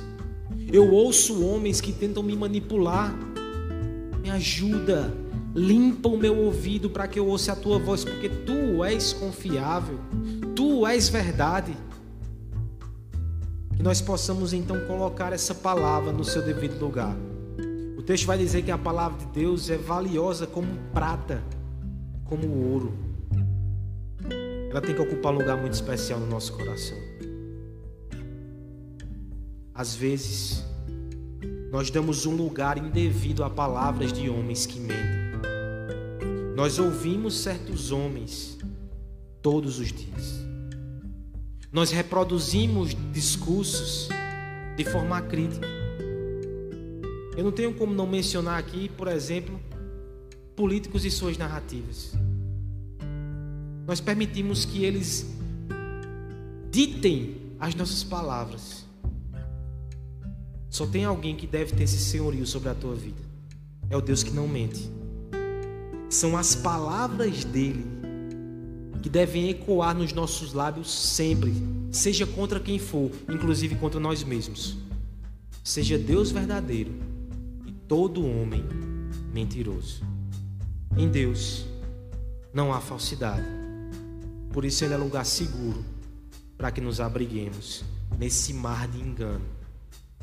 Eu 0.72 0.92
ouço 0.92 1.46
homens 1.46 1.82
que 1.82 1.92
tentam 1.92 2.24
me 2.24 2.36
manipular. 2.36 3.14
Me 4.22 4.30
ajuda 4.30 5.14
Limpa 5.54 6.08
o 6.08 6.18
meu 6.18 6.38
ouvido 6.38 6.90
para 6.90 7.08
que 7.08 7.20
eu 7.20 7.28
ouça 7.28 7.52
a 7.52 7.56
tua 7.56 7.78
voz, 7.78 8.06
porque 8.06 8.30
tu 8.30 8.84
és 8.86 9.12
confiável, 9.12 10.00
tu 10.56 10.88
és 10.88 11.10
verdade. 11.10 11.76
Que 13.76 13.84
nós 13.84 14.00
possamos 14.00 14.54
então 14.54 14.80
colocar 14.88 15.34
essa 15.34 15.54
palavra 15.54 16.14
no 16.14 16.24
seu 16.24 16.42
devido 16.42 16.80
lugar. 16.80 17.14
O 17.98 18.02
texto 18.02 18.26
vai 18.26 18.38
dizer 18.38 18.62
que 18.62 18.72
a 18.72 18.78
palavra 18.78 19.20
de 19.20 19.26
Deus 19.34 19.70
é 19.70 19.78
valiosa 19.78 20.48
como 20.48 20.70
prata, 20.94 21.44
como 22.24 22.48
ouro. 22.72 22.94
Ela 24.70 24.80
tem 24.80 24.96
que 24.96 25.02
ocupar 25.02 25.34
um 25.34 25.38
lugar 25.38 25.58
muito 25.58 25.74
especial 25.74 26.18
no 26.18 26.28
nosso 26.28 26.54
coração. 26.54 27.11
Às 29.82 29.96
vezes, 29.96 30.64
nós 31.72 31.90
damos 31.90 32.28
um 32.28 32.36
lugar 32.36 32.78
indevido 32.78 33.44
a 33.44 33.50
palavras 33.50 34.14
de 34.14 34.30
homens 34.30 34.68
que 34.68 34.80
mentem. 34.80 35.42
Nós 36.56 36.78
ouvimos 36.78 37.36
certos 37.40 37.92
homens 37.92 38.60
todos 39.42 39.80
os 39.80 39.92
dias. 39.92 40.46
Nós 41.72 41.90
reproduzimos 41.90 42.96
discursos 43.12 44.08
de 44.78 44.86
forma 44.86 45.20
crítica. 45.20 45.68
Eu 47.36 47.44
não 47.44 47.52
tenho 47.52 47.74
como 47.74 47.92
não 47.92 48.06
mencionar 48.06 48.60
aqui, 48.60 48.88
por 48.88 49.08
exemplo, 49.08 49.60
políticos 50.56 51.06
e 51.06 51.10
suas 51.10 51.40
narrativas. 51.40 52.14
Nós 53.88 54.00
permitimos 54.00 54.64
que 54.64 54.86
eles 54.86 55.26
ditem 56.70 57.56
as 57.60 57.74
nossas 57.74 58.04
palavras. 58.04 58.81
Só 60.72 60.88
tem 60.88 61.04
alguém 61.04 61.36
que 61.36 61.46
deve 61.46 61.76
ter 61.76 61.84
esse 61.84 62.00
senhorio 62.00 62.48
sobre 62.48 62.70
a 62.70 62.74
tua 62.74 62.96
vida. 62.96 63.22
É 63.90 63.98
o 63.98 64.02
Deus 64.02 64.24
que 64.24 64.32
não 64.32 64.48
mente. 64.48 64.90
São 66.10 66.38
as 66.38 66.56
palavras 66.56 67.44
dele 67.44 67.86
que 69.04 69.10
devem 69.10 69.50
ecoar 69.50 69.94
nos 69.94 70.14
nossos 70.14 70.54
lábios 70.54 70.90
sempre, 70.90 71.54
seja 71.92 72.26
contra 72.26 72.58
quem 72.58 72.80
for, 72.80 73.12
inclusive 73.30 73.76
contra 73.76 74.00
nós 74.00 74.24
mesmos. 74.24 74.78
Seja 75.62 75.98
Deus 75.98 76.32
verdadeiro 76.32 76.94
e 77.66 77.72
todo 77.72 78.26
homem 78.26 78.64
mentiroso. 79.34 80.02
Em 80.96 81.10
Deus 81.10 81.66
não 82.54 82.74
há 82.74 82.80
falsidade. 82.80 83.46
Por 84.54 84.64
isso 84.64 84.86
ele 84.86 84.94
é 84.94 84.98
lugar 84.98 85.26
seguro 85.26 85.84
para 86.58 86.72
que 86.72 86.80
nos 86.80 87.02
abriguemos 87.02 87.84
nesse 88.18 88.54
mar 88.54 88.88
de 88.88 89.02
engano, 89.02 89.44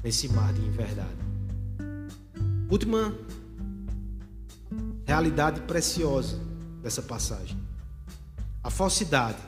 nesse 0.02 0.28
mar 0.28 0.52
de 0.52 0.60
inverdade. 0.60 1.08
Última 2.70 3.14
realidade 5.06 5.60
preciosa 5.62 6.38
dessa 6.82 7.02
passagem. 7.02 7.56
A 8.62 8.70
falsidade, 8.70 9.38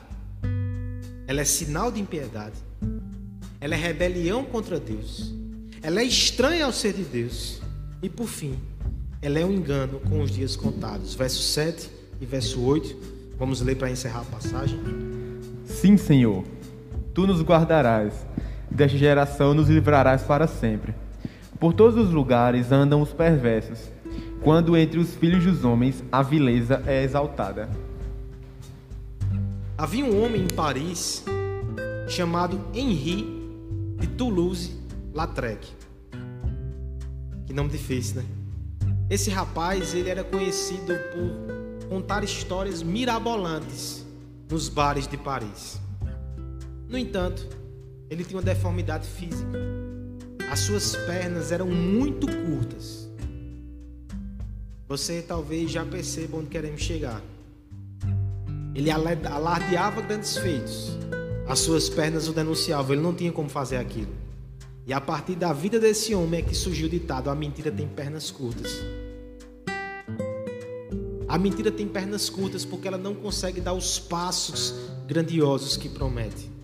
ela 1.27 1.41
é 1.41 1.45
sinal 1.45 1.91
de 1.91 1.99
impiedade, 1.99 2.55
ela 3.59 3.75
é 3.75 3.77
rebelião 3.77 4.43
contra 4.43 4.79
Deus, 4.79 5.33
ela 5.81 6.01
é 6.01 6.03
estranha 6.03 6.65
ao 6.65 6.73
ser 6.73 6.93
de 6.93 7.03
Deus 7.03 7.61
e, 8.01 8.09
por 8.09 8.27
fim, 8.27 8.57
ela 9.21 9.37
é 9.37 9.45
um 9.45 9.51
engano 9.51 9.99
com 9.99 10.21
os 10.21 10.31
dias 10.31 10.55
contados. 10.55 11.13
Verso 11.13 11.41
7 11.43 11.89
e 12.19 12.25
verso 12.25 12.59
8. 12.61 12.97
Vamos 13.37 13.61
ler 13.61 13.75
para 13.75 13.89
encerrar 13.89 14.21
a 14.21 14.25
passagem. 14.25 14.79
Sim, 15.65 15.95
Senhor, 15.95 16.43
tu 17.13 17.27
nos 17.27 17.41
guardarás, 17.41 18.13
desta 18.71 18.97
geração 18.97 19.53
nos 19.53 19.69
livrarás 19.69 20.23
para 20.23 20.47
sempre. 20.47 20.95
Por 21.59 21.73
todos 21.73 21.97
os 21.97 22.11
lugares 22.11 22.71
andam 22.71 23.01
os 23.01 23.13
perversos, 23.13 23.91
quando 24.41 24.75
entre 24.75 24.99
os 24.99 25.13
filhos 25.13 25.43
dos 25.43 25.63
homens 25.63 26.03
a 26.11 26.23
vileza 26.23 26.81
é 26.87 27.03
exaltada. 27.03 27.69
Havia 29.77 30.05
um 30.05 30.23
homem 30.23 30.43
em 30.43 30.47
Paris 30.47 31.23
chamado 32.07 32.59
Henri 32.73 33.25
de 33.99 34.07
Toulouse-Lautrec. 34.07 35.67
Que 37.45 37.53
nome 37.53 37.69
difícil, 37.69 38.21
né? 38.21 38.25
Esse 39.09 39.29
rapaz, 39.29 39.93
ele 39.93 40.09
era 40.09 40.23
conhecido 40.23 40.93
por 41.11 41.89
contar 41.89 42.23
histórias 42.23 42.81
mirabolantes 42.81 44.05
nos 44.49 44.69
bares 44.69 45.05
de 45.05 45.17
Paris. 45.17 45.81
No 46.87 46.97
entanto, 46.97 47.45
ele 48.11 48.25
tinha 48.25 48.37
uma 48.37 48.43
deformidade 48.43 49.07
física. 49.07 49.57
As 50.51 50.59
suas 50.59 50.97
pernas 50.97 51.49
eram 51.53 51.67
muito 51.67 52.27
curtas. 52.27 53.09
Você 54.89 55.21
talvez 55.21 55.71
já 55.71 55.85
perceba 55.85 56.35
onde 56.35 56.49
queremos 56.49 56.81
chegar. 56.81 57.21
Ele 58.75 58.91
alardeava 58.91 60.01
grandes 60.01 60.35
feitos. 60.37 60.97
As 61.47 61.59
suas 61.59 61.87
pernas 61.87 62.27
o 62.27 62.33
denunciavam, 62.33 62.91
ele 62.91 63.01
não 63.01 63.13
tinha 63.13 63.31
como 63.31 63.47
fazer 63.47 63.77
aquilo. 63.77 64.11
E 64.85 64.91
a 64.91 64.99
partir 64.99 65.35
da 65.35 65.53
vida 65.53 65.79
desse 65.79 66.13
homem 66.13 66.41
é 66.41 66.43
que 66.43 66.53
surgiu 66.53 66.87
o 66.87 66.89
ditado: 66.89 67.29
a 67.29 67.35
mentira 67.35 67.71
tem 67.71 67.87
pernas 67.87 68.29
curtas. 68.29 68.81
A 71.29 71.37
mentira 71.37 71.71
tem 71.71 71.87
pernas 71.87 72.29
curtas 72.29 72.65
porque 72.65 72.89
ela 72.89 72.97
não 72.97 73.15
consegue 73.15 73.61
dar 73.61 73.71
os 73.71 73.97
passos 73.97 74.75
grandiosos 75.07 75.77
que 75.77 75.87
promete. 75.87 76.60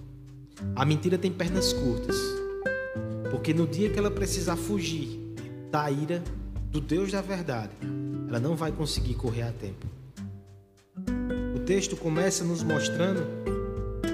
A 0.76 0.86
mentira 0.86 1.18
tem 1.18 1.32
pernas 1.32 1.74
curtas 1.74 2.16
porque 3.30 3.54
no 3.54 3.68
dia 3.68 3.90
que 3.90 4.00
ela 4.00 4.10
precisar 4.10 4.56
fugir 4.56 5.20
da 5.70 5.90
ira 5.92 6.24
do 6.72 6.80
Deus 6.80 7.12
da 7.12 7.22
verdade, 7.22 7.72
ela 8.28 8.40
não 8.40 8.56
vai 8.56 8.72
conseguir 8.72 9.16
correr 9.16 9.44
a 9.44 9.52
tempo. 9.52 9.86
O 11.56 11.60
texto 11.60 11.96
começa 11.96 12.44
nos 12.44 12.64
mostrando 12.64 13.26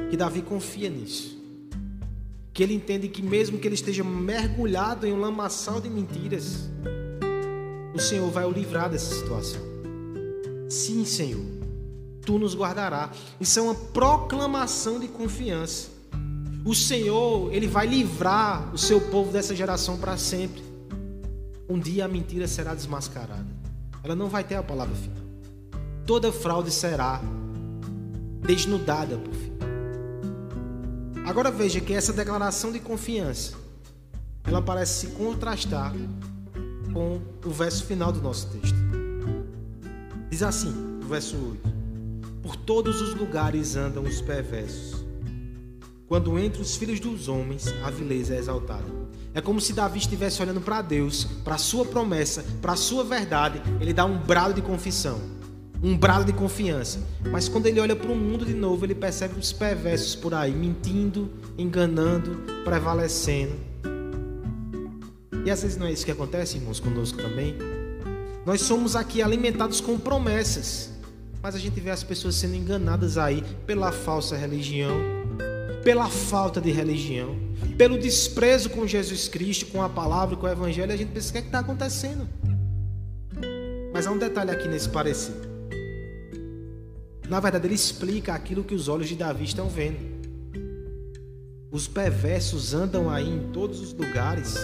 que 0.09 0.17
Davi 0.17 0.41
confia 0.41 0.89
nisso. 0.89 1.41
Que 2.51 2.61
ele 2.61 2.73
entende 2.73 3.07
que 3.07 3.21
mesmo 3.21 3.57
que 3.57 3.67
ele 3.67 3.75
esteja 3.75 4.03
mergulhado 4.03 5.07
em 5.07 5.13
um 5.13 5.19
lamaçal 5.19 5.81
de 5.81 5.89
mentiras, 5.89 6.69
o 7.93 7.99
Senhor 7.99 8.29
vai 8.29 8.45
o 8.45 8.51
livrar 8.51 8.89
dessa 8.89 9.13
situação. 9.13 9.61
Sim, 10.69 11.05
Senhor, 11.05 11.45
tu 12.25 12.37
nos 12.37 12.55
guardará. 12.55 13.11
Isso 13.39 13.57
é 13.57 13.61
uma 13.61 13.75
proclamação 13.75 14.99
de 14.99 15.07
confiança. 15.07 15.92
O 16.65 16.73
Senhor, 16.73 17.53
ele 17.53 17.67
vai 17.67 17.85
livrar 17.85 18.73
o 18.73 18.77
seu 18.77 19.01
povo 19.01 19.31
dessa 19.31 19.53
geração 19.53 19.97
para 19.97 20.15
sempre. 20.15 20.63
Um 21.69 21.77
dia 21.77 22.05
a 22.05 22.07
mentira 22.07 22.47
será 22.47 22.73
desmascarada. 22.73 23.47
Ela 24.01 24.15
não 24.15 24.29
vai 24.29 24.43
ter 24.43 24.55
a 24.55 24.63
palavra 24.63 24.95
final. 24.95 25.23
Toda 26.05 26.31
fraude 26.31 26.71
será 26.71 27.21
desnudada 28.41 29.17
por 29.17 29.33
fim. 29.33 29.53
Agora 31.25 31.51
veja 31.51 31.81
que 31.81 31.93
essa 31.93 32.13
declaração 32.13 32.71
de 32.71 32.79
confiança, 32.79 33.53
ela 34.43 34.61
parece 34.61 35.07
se 35.07 35.13
contrastar 35.13 35.93
com 36.93 37.19
o 37.45 37.49
verso 37.49 37.85
final 37.85 38.11
do 38.11 38.21
nosso 38.21 38.47
texto. 38.47 38.77
Diz 40.29 40.43
assim, 40.43 40.71
no 40.71 41.07
verso 41.07 41.35
8: 41.35 41.61
Por 42.41 42.55
todos 42.55 43.01
os 43.01 43.15
lugares 43.15 43.75
andam 43.75 44.03
os 44.03 44.21
perversos. 44.21 45.02
Quando 46.07 46.37
entre 46.37 46.61
os 46.61 46.75
filhos 46.75 46.99
dos 46.99 47.27
homens, 47.27 47.73
a 47.83 47.89
vileza 47.89 48.35
é 48.35 48.37
exaltada. 48.37 48.85
É 49.33 49.41
como 49.41 49.59
se 49.59 49.73
Davi 49.73 49.99
estivesse 49.99 50.41
olhando 50.41 50.61
para 50.61 50.81
Deus, 50.81 51.25
para 51.43 51.55
a 51.55 51.57
sua 51.57 51.85
promessa, 51.85 52.45
para 52.61 52.73
a 52.73 52.75
sua 52.75 53.03
verdade. 53.03 53.61
Ele 53.79 53.93
dá 53.93 54.05
um 54.05 54.17
brado 54.17 54.53
de 54.53 54.61
confissão, 54.61 55.19
um 55.81 55.97
brado 55.97 56.25
de 56.25 56.33
confiança. 56.33 56.99
Mas 57.31 57.47
quando 57.47 57.65
ele 57.65 57.79
olha 57.79 57.95
para 57.95 58.11
o 58.11 58.15
mundo 58.15 58.45
de 58.45 58.53
novo, 58.53 58.85
ele 58.85 58.93
percebe 58.93 59.39
os 59.39 59.51
perversos 59.51 60.13
por 60.13 60.33
aí, 60.33 60.51
mentindo, 60.51 61.31
enganando, 61.57 62.43
prevalecendo. 62.63 63.53
E 65.45 65.49
às 65.49 65.61
vezes 65.63 65.77
não 65.77 65.87
é 65.87 65.91
isso 65.91 66.05
que 66.05 66.11
acontece, 66.11 66.57
irmãos, 66.57 66.79
conosco 66.79 67.17
também. 67.17 67.55
Nós 68.45 68.61
somos 68.61 68.95
aqui 68.95 69.21
alimentados 69.21 69.81
com 69.81 69.97
promessas, 69.97 70.91
mas 71.41 71.55
a 71.55 71.59
gente 71.59 71.79
vê 71.79 71.89
as 71.89 72.03
pessoas 72.03 72.35
sendo 72.35 72.55
enganadas 72.55 73.17
aí 73.17 73.43
pela 73.65 73.91
falsa 73.91 74.35
religião, 74.37 74.95
pela 75.83 76.09
falta 76.09 76.61
de 76.61 76.71
religião, 76.71 77.35
pelo 77.77 77.97
desprezo 77.97 78.69
com 78.69 78.87
Jesus 78.87 79.27
Cristo, 79.27 79.67
com 79.67 79.81
a 79.81 79.89
palavra, 79.89 80.35
com 80.35 80.45
o 80.45 80.49
Evangelho. 80.49 80.91
A 80.91 80.95
gente 80.95 81.11
pensa: 81.11 81.29
o 81.29 81.31
que 81.33 81.37
é 81.39 81.41
está 81.41 81.59
acontecendo? 81.59 82.27
Mas 83.93 84.07
há 84.07 84.11
um 84.11 84.17
detalhe 84.17 84.51
aqui 84.51 84.67
nesse 84.67 84.89
parecer. 84.89 85.35
Na 87.29 87.39
verdade, 87.39 87.67
ele 87.67 87.75
explica 87.75 88.33
aquilo 88.33 88.63
que 88.63 88.75
os 88.75 88.87
olhos 88.87 89.07
de 89.07 89.15
Davi 89.15 89.43
estão 89.43 89.69
vendo. 89.69 90.13
Os 91.71 91.87
perversos 91.87 92.73
andam 92.73 93.09
aí 93.09 93.27
em 93.27 93.51
todos 93.51 93.79
os 93.81 93.93
lugares. 93.93 94.55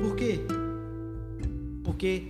Por 0.00 0.16
quê? 0.16 0.40
Porque 1.84 2.28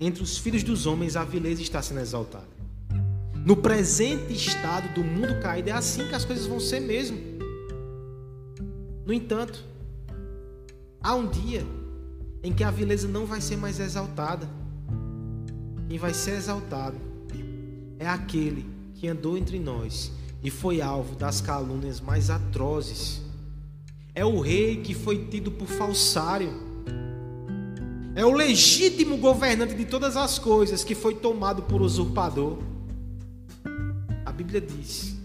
entre 0.00 0.22
os 0.22 0.38
filhos 0.38 0.62
dos 0.62 0.86
homens 0.86 1.14
a 1.16 1.24
vileza 1.24 1.62
está 1.62 1.80
sendo 1.80 2.00
exaltada. 2.00 2.57
No 3.44 3.56
presente 3.56 4.32
estado 4.32 4.92
do 4.94 5.02
mundo 5.02 5.40
caído, 5.40 5.70
é 5.70 5.72
assim 5.72 6.06
que 6.06 6.14
as 6.14 6.24
coisas 6.24 6.46
vão 6.46 6.60
ser 6.60 6.80
mesmo. 6.80 7.18
No 9.06 9.12
entanto, 9.12 9.64
há 11.00 11.14
um 11.14 11.26
dia 11.26 11.64
em 12.42 12.52
que 12.52 12.62
a 12.62 12.70
vileza 12.70 13.08
não 13.08 13.24
vai 13.26 13.40
ser 13.40 13.56
mais 13.56 13.80
exaltada. 13.80 14.48
Quem 15.88 15.98
vai 15.98 16.12
ser 16.12 16.32
exaltado 16.32 16.96
é 17.98 18.06
aquele 18.06 18.66
que 18.94 19.08
andou 19.08 19.38
entre 19.38 19.58
nós 19.58 20.12
e 20.42 20.50
foi 20.50 20.80
alvo 20.80 21.16
das 21.16 21.40
calúnias 21.40 22.00
mais 22.00 22.28
atrozes. 22.28 23.22
É 24.14 24.24
o 24.24 24.40
rei 24.40 24.82
que 24.82 24.92
foi 24.94 25.26
tido 25.26 25.50
por 25.50 25.66
falsário 25.66 26.68
é 28.18 28.26
o 28.26 28.32
legítimo 28.32 29.16
governante 29.16 29.74
de 29.74 29.84
todas 29.84 30.16
as 30.16 30.40
coisas 30.40 30.82
que 30.82 30.92
foi 30.92 31.14
tomado 31.14 31.62
por 31.62 31.80
usurpador. 31.80 32.58
Bíblia 34.38 34.60
diz 34.60 35.16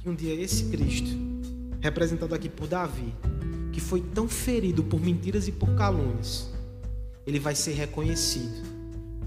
que 0.00 0.08
um 0.08 0.14
dia 0.14 0.32
esse 0.32 0.70
Cristo, 0.70 1.10
representado 1.82 2.34
aqui 2.34 2.48
por 2.48 2.66
Davi, 2.66 3.12
que 3.70 3.82
foi 3.82 4.00
tão 4.00 4.26
ferido 4.26 4.82
por 4.82 4.98
mentiras 4.98 5.46
e 5.46 5.52
por 5.52 5.74
calúnias, 5.74 6.50
ele 7.26 7.38
vai 7.38 7.54
ser 7.54 7.72
reconhecido 7.74 8.66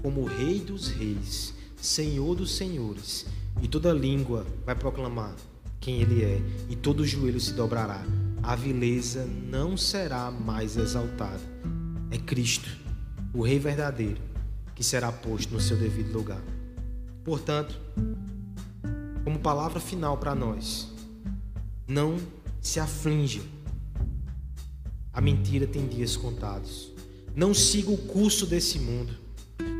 como 0.02 0.24
Rei 0.24 0.58
dos 0.58 0.88
Reis, 0.88 1.54
Senhor 1.80 2.34
dos 2.34 2.56
Senhores, 2.56 3.24
e 3.62 3.68
toda 3.68 3.92
língua 3.92 4.44
vai 4.64 4.74
proclamar 4.74 5.36
quem 5.78 6.02
ele 6.02 6.24
é, 6.24 6.42
e 6.68 6.74
todo 6.74 7.06
joelho 7.06 7.40
se 7.40 7.52
dobrará. 7.52 8.04
A 8.42 8.56
vileza 8.56 9.28
não 9.48 9.76
será 9.76 10.28
mais 10.28 10.76
exaltada. 10.76 11.40
É 12.10 12.18
Cristo 12.18 12.68
o 13.32 13.42
Rei 13.42 13.60
verdadeiro, 13.60 14.20
que 14.74 14.82
será 14.82 15.12
posto 15.12 15.54
no 15.54 15.60
seu 15.60 15.76
devido 15.76 16.12
lugar. 16.12 16.42
Portanto, 17.22 17.78
como 19.26 19.40
palavra 19.40 19.80
final 19.80 20.16
para 20.16 20.36
nós, 20.36 20.86
não 21.84 22.16
se 22.60 22.78
aflinja. 22.78 23.40
A 25.12 25.20
mentira 25.20 25.66
tem 25.66 25.84
dias 25.84 26.16
contados. 26.16 26.92
Não 27.34 27.52
siga 27.52 27.90
o 27.90 27.98
curso 27.98 28.46
desse 28.46 28.78
mundo. 28.78 29.12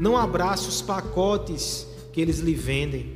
Não 0.01 0.17
abrace 0.17 0.69
os 0.69 0.83
pacotes 0.83 1.87
que 2.13 2.21
eles 2.21 2.41
lhe 2.41 2.55
vendem. 2.55 3.15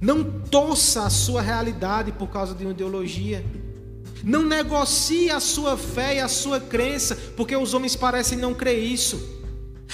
Não 0.00 0.24
torça 0.24 1.04
a 1.04 1.10
sua 1.10 1.40
realidade 1.40 2.10
por 2.10 2.30
causa 2.30 2.52
de 2.52 2.64
uma 2.64 2.72
ideologia. 2.72 3.46
Não 4.24 4.42
negocie 4.42 5.30
a 5.30 5.38
sua 5.38 5.76
fé 5.76 6.16
e 6.16 6.20
a 6.20 6.26
sua 6.26 6.58
crença, 6.58 7.14
porque 7.36 7.54
os 7.54 7.74
homens 7.74 7.94
parecem 7.94 8.36
não 8.36 8.54
crer 8.54 8.82
isso. 8.82 9.22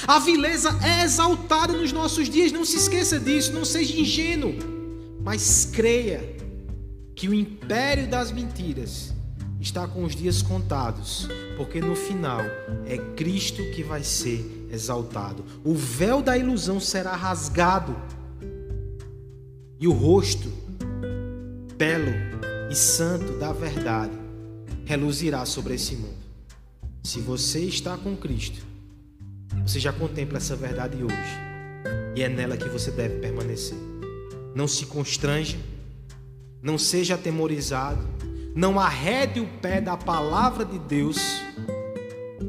A 0.08 0.18
vileza 0.18 0.70
é 0.82 1.04
exaltada 1.04 1.74
nos 1.74 1.92
nossos 1.92 2.30
dias, 2.30 2.50
não 2.50 2.64
se 2.64 2.78
esqueça 2.78 3.20
disso, 3.20 3.52
não 3.52 3.66
seja 3.66 4.00
ingênuo, 4.00 4.79
mas 5.22 5.64
creia 5.64 6.36
que 7.14 7.28
o 7.28 7.34
império 7.34 8.08
das 8.08 8.32
mentiras 8.32 9.12
está 9.60 9.86
com 9.86 10.04
os 10.04 10.16
dias 10.16 10.40
contados, 10.40 11.28
porque 11.56 11.80
no 11.80 11.94
final 11.94 12.40
é 12.86 12.96
Cristo 13.14 13.62
que 13.74 13.82
vai 13.82 14.02
ser 14.02 14.68
exaltado. 14.72 15.44
O 15.62 15.74
véu 15.74 16.22
da 16.22 16.38
ilusão 16.38 16.80
será 16.80 17.14
rasgado 17.14 17.94
e 19.78 19.86
o 19.86 19.92
rosto 19.92 20.50
belo 21.76 22.12
e 22.70 22.74
santo 22.74 23.38
da 23.38 23.52
verdade 23.52 24.12
reluzirá 24.86 25.44
sobre 25.44 25.74
esse 25.74 25.94
mundo. 25.94 26.20
Se 27.02 27.20
você 27.20 27.60
está 27.60 27.96
com 27.96 28.16
Cristo, 28.16 28.64
você 29.66 29.80
já 29.80 29.92
contempla 29.92 30.38
essa 30.38 30.54
verdade 30.54 31.02
hoje, 31.02 31.14
e 32.14 32.22
é 32.22 32.28
nela 32.28 32.56
que 32.56 32.68
você 32.68 32.90
deve 32.90 33.20
permanecer. 33.20 33.89
Não 34.54 34.66
se 34.66 34.86
constranja, 34.86 35.58
não 36.62 36.76
seja 36.76 37.14
atemorizado, 37.14 38.04
não 38.54 38.78
arrede 38.78 39.40
o 39.40 39.46
pé 39.60 39.80
da 39.80 39.96
palavra 39.96 40.64
de 40.64 40.78
Deus, 40.78 41.18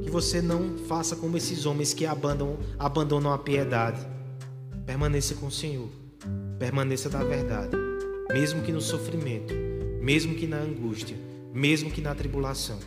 que 0.04 0.10
você 0.10 0.41
não 0.41 0.78
faça 0.88 1.16
como 1.16 1.38
esses 1.38 1.66
homens 1.66 1.93
que 1.93 2.06
abandonam, 2.06 2.58
abandonam 2.80 3.32
a 3.32 3.38
piedade. 3.38 4.06
Permaneça 4.86 5.36
com 5.36 5.47
o 5.47 5.52
Senhor, 5.52 5.89
permaneça 6.58 7.10
da 7.10 7.24
verdade, 7.24 7.78
mesmo 8.34 8.64
que 8.64 8.72
no 8.72 8.82
sofrimento, 8.82 9.54
mesmo 10.02 10.36
que 10.36 10.47
na 10.47 10.58
angústia, 10.58 11.16
mesmo 11.54 11.91
que 11.91 12.02
na 12.02 12.16
tribulação. 12.16 12.80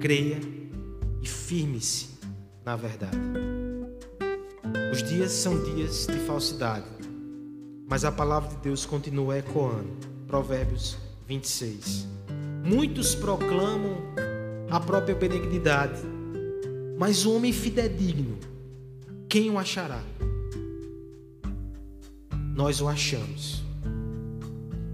Creia 0.00 0.40
e 1.22 1.26
firme-se 1.26 2.12
na 2.64 2.76
verdade. 2.76 3.16
Os 4.92 5.02
dias 5.02 5.32
são 5.32 5.62
dias 5.74 6.06
de 6.06 6.18
falsidade, 6.20 6.84
mas 7.92 8.06
a 8.06 8.10
palavra 8.10 8.48
de 8.48 8.56
Deus 8.56 8.86
continua 8.86 9.36
ecoando. 9.36 9.90
Provérbios 10.26 10.96
26. 11.28 12.08
Muitos 12.64 13.14
proclamam 13.14 13.98
a 14.70 14.80
própria 14.80 15.14
benignidade, 15.14 16.00
mas 16.98 17.26
o 17.26 17.34
homem 17.34 17.52
fidedigno, 17.52 18.38
quem 19.28 19.50
o 19.50 19.58
achará? 19.58 20.02
Nós 22.56 22.80
o 22.80 22.88
achamos. 22.88 23.62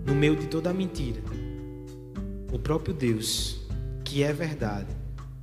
No 0.05 0.13
meio 0.13 0.35
de 0.35 0.49
toda 0.49 0.71
a 0.71 0.75
mentira, 0.75 1.23
o 2.53 2.59
próprio 2.59 2.93
Deus, 2.93 3.61
que 4.05 4.25
é 4.25 4.33
verdade, 4.33 4.91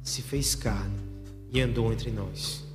se 0.04 0.22
fez 0.22 0.56
carne 0.56 1.00
e 1.50 1.62
andou 1.62 1.94
entre 1.94 2.12
nós. 2.12 2.66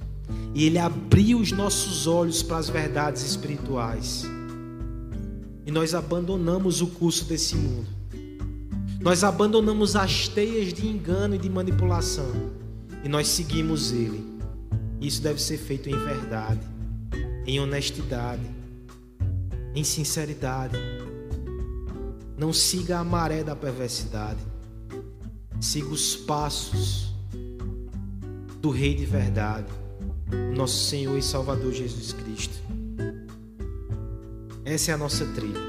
E 0.55 0.64
ele 0.64 0.78
abriu 0.78 1.39
os 1.39 1.53
nossos 1.53 2.07
olhos 2.07 2.43
para 2.43 2.57
as 2.57 2.70
verdades 2.70 3.22
espirituais. 3.22 4.24
E 5.67 5.71
nós 5.71 5.95
abandonamos 5.95 6.81
o 6.81 6.87
curso 6.87 7.25
desse 7.25 7.55
mundo. 7.57 7.89
Nós 9.01 9.25
abandonamos 9.25 9.97
as 9.97 10.29
teias 10.29 10.73
de 10.73 10.87
engano 10.87 11.35
e 11.35 11.39
de 11.39 11.49
manipulação. 11.49 12.31
E 13.03 13.09
nós 13.09 13.29
seguimos 13.29 13.93
ele. 13.93 14.25
Isso 15.01 15.23
deve 15.23 15.41
ser 15.41 15.57
feito 15.57 15.89
em 15.89 15.97
verdade, 15.97 16.61
em 17.47 17.59
honestidade, 17.59 18.43
em 19.75 19.83
sinceridade. 19.83 20.77
Não 22.37 22.53
siga 22.53 22.99
a 22.99 23.05
maré 23.05 23.43
da 23.43 23.57
perversidade. 23.57 24.41
Siga 25.59 25.89
os 25.89 26.15
passos 26.15 27.15
do 28.61 28.71
Rei 28.71 28.95
de 28.95 29.07
verdade, 29.07 29.73
nosso 30.55 30.85
Senhor 30.85 31.17
e 31.17 31.23
Salvador 31.23 31.73
Jesus 31.73 32.13
Cristo. 32.13 32.60
Essa 34.65 34.91
é 34.91 34.95
a 34.95 34.99
nossa 34.99 35.25
trilha. 35.27 35.61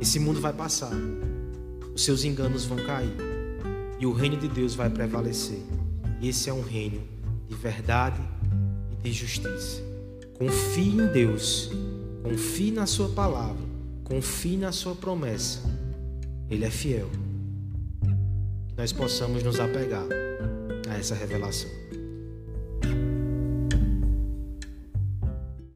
Esse 0.00 0.18
mundo 0.18 0.40
vai 0.40 0.52
passar, 0.52 0.92
os 1.94 2.02
seus 2.04 2.24
enganos 2.24 2.64
vão 2.64 2.78
cair 2.78 3.14
e 4.00 4.06
o 4.06 4.12
reino 4.12 4.36
de 4.36 4.48
Deus 4.48 4.74
vai 4.74 4.90
prevalecer. 4.90 5.60
E 6.20 6.28
esse 6.28 6.48
é 6.48 6.52
um 6.52 6.62
reino 6.62 7.00
de 7.48 7.54
verdade 7.54 8.20
e 8.98 9.10
de 9.10 9.12
justiça. 9.12 9.82
Confie 10.38 10.88
em 10.88 11.06
Deus, 11.06 11.70
confie 12.22 12.72
na 12.72 12.86
Sua 12.86 13.08
palavra, 13.10 13.62
confie 14.02 14.56
na 14.56 14.72
Sua 14.72 14.94
promessa. 14.94 15.60
Ele 16.50 16.64
é 16.64 16.70
fiel. 16.70 17.10
Que 18.68 18.76
nós 18.76 18.92
possamos 18.92 19.42
nos 19.42 19.60
apegar 19.60 20.06
a 20.88 20.94
essa 20.94 21.14
revelação. 21.14 21.81